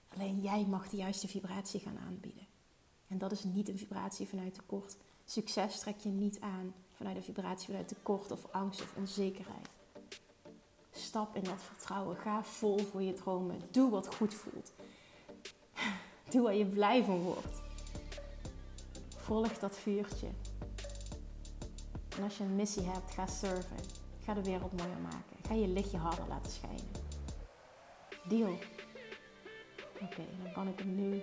Alleen 0.07 0.41
jij 0.41 0.65
mag 0.65 0.89
de 0.89 0.97
juiste 0.97 1.27
vibratie 1.27 1.79
gaan 1.79 1.97
aanbieden. 1.97 2.47
En 3.07 3.17
dat 3.17 3.31
is 3.31 3.43
niet 3.43 3.69
een 3.69 3.77
vibratie 3.77 4.27
vanuit 4.27 4.53
tekort. 4.53 4.97
Succes 5.25 5.79
trek 5.79 5.99
je 5.99 6.09
niet 6.09 6.39
aan 6.39 6.73
vanuit 6.93 7.15
een 7.15 7.23
vibratie 7.23 7.65
vanuit 7.65 7.87
tekort 7.87 8.31
of 8.31 8.51
angst 8.51 8.81
of 8.81 8.95
onzekerheid. 8.95 9.69
Stap 10.91 11.35
in 11.35 11.43
dat 11.43 11.61
vertrouwen. 11.61 12.17
Ga 12.17 12.43
vol 12.43 12.79
voor 12.79 13.01
je 13.01 13.13
dromen. 13.13 13.61
Doe 13.71 13.89
wat 13.89 14.15
goed 14.15 14.33
voelt. 14.33 14.71
Doe 16.31 16.41
waar 16.41 16.55
je 16.55 16.65
blij 16.65 17.03
van 17.03 17.21
wordt. 17.21 17.61
Volg 19.15 19.59
dat 19.59 19.77
vuurtje. 19.77 20.27
En 22.17 22.23
als 22.23 22.37
je 22.37 22.43
een 22.43 22.55
missie 22.55 22.83
hebt, 22.83 23.11
ga 23.11 23.27
surfen. 23.27 23.77
Ga 24.23 24.33
de 24.33 24.43
wereld 24.43 24.77
mooier 24.77 24.99
maken. 25.01 25.37
Ga 25.47 25.53
je 25.53 25.67
lichtje 25.67 25.97
harder 25.97 26.27
laten 26.27 26.51
schijnen. 26.51 26.91
Deal. 28.27 28.57
Oké, 30.01 30.25
dan 30.43 30.51
kan 30.53 30.67
ik 30.67 30.79
hem 30.79 30.95
nu 30.95 31.21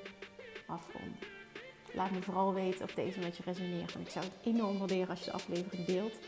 afronden. 0.67 1.34
Laat 1.95 2.11
me 2.11 2.23
vooral 2.23 2.55
weten 2.55 2.85
of 2.85 2.95
deze 2.95 3.19
met 3.19 3.37
je 3.37 3.43
resoneert. 3.47 3.95
En 3.95 4.01
ik 4.01 4.11
zou 4.11 4.25
het 4.25 4.35
enorm 4.55 4.79
waarderen 4.79 5.09
als 5.09 5.19
je 5.19 5.25
de 5.25 5.33
aflevering 5.33 5.87
deelt. 5.87 6.19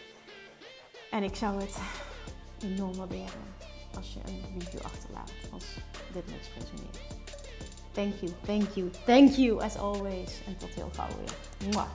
En 1.10 1.22
ik 1.22 1.34
zou 1.34 1.60
het 1.60 1.76
enorm 2.62 2.96
waarderen 2.96 3.54
als 3.96 4.12
je 4.12 4.20
een 4.26 4.58
review 4.58 4.80
achterlaat 4.80 5.32
als 5.52 5.64
dit 6.12 6.24
met 6.26 6.46
je 6.46 6.60
resoneert. 6.60 6.98
Thank 7.92 8.14
you, 8.20 8.32
thank 8.44 8.74
you, 8.74 8.90
thank 9.06 9.30
you 9.30 9.62
as 9.62 9.76
always. 9.76 10.40
En 10.46 10.56
tot 10.56 10.68
heel 10.68 10.90
gauw 10.94 11.08
weer. 11.08 11.70
Mwah. 11.70 11.92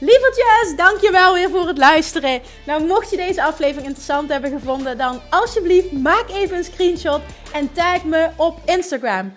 Lievertjes, 0.00 0.76
dankjewel 0.76 1.34
weer 1.34 1.50
voor 1.50 1.66
het 1.66 1.78
luisteren. 1.78 2.42
Nou, 2.66 2.86
mocht 2.86 3.10
je 3.10 3.16
deze 3.16 3.42
aflevering 3.42 3.86
interessant 3.86 4.28
hebben 4.28 4.50
gevonden, 4.50 4.98
dan 4.98 5.20
alsjeblieft 5.30 5.92
maak 5.92 6.28
even 6.28 6.56
een 6.56 6.64
screenshot 6.64 7.20
en 7.52 7.72
tag 7.72 8.04
me 8.04 8.30
op 8.36 8.60
Instagram 8.64 9.36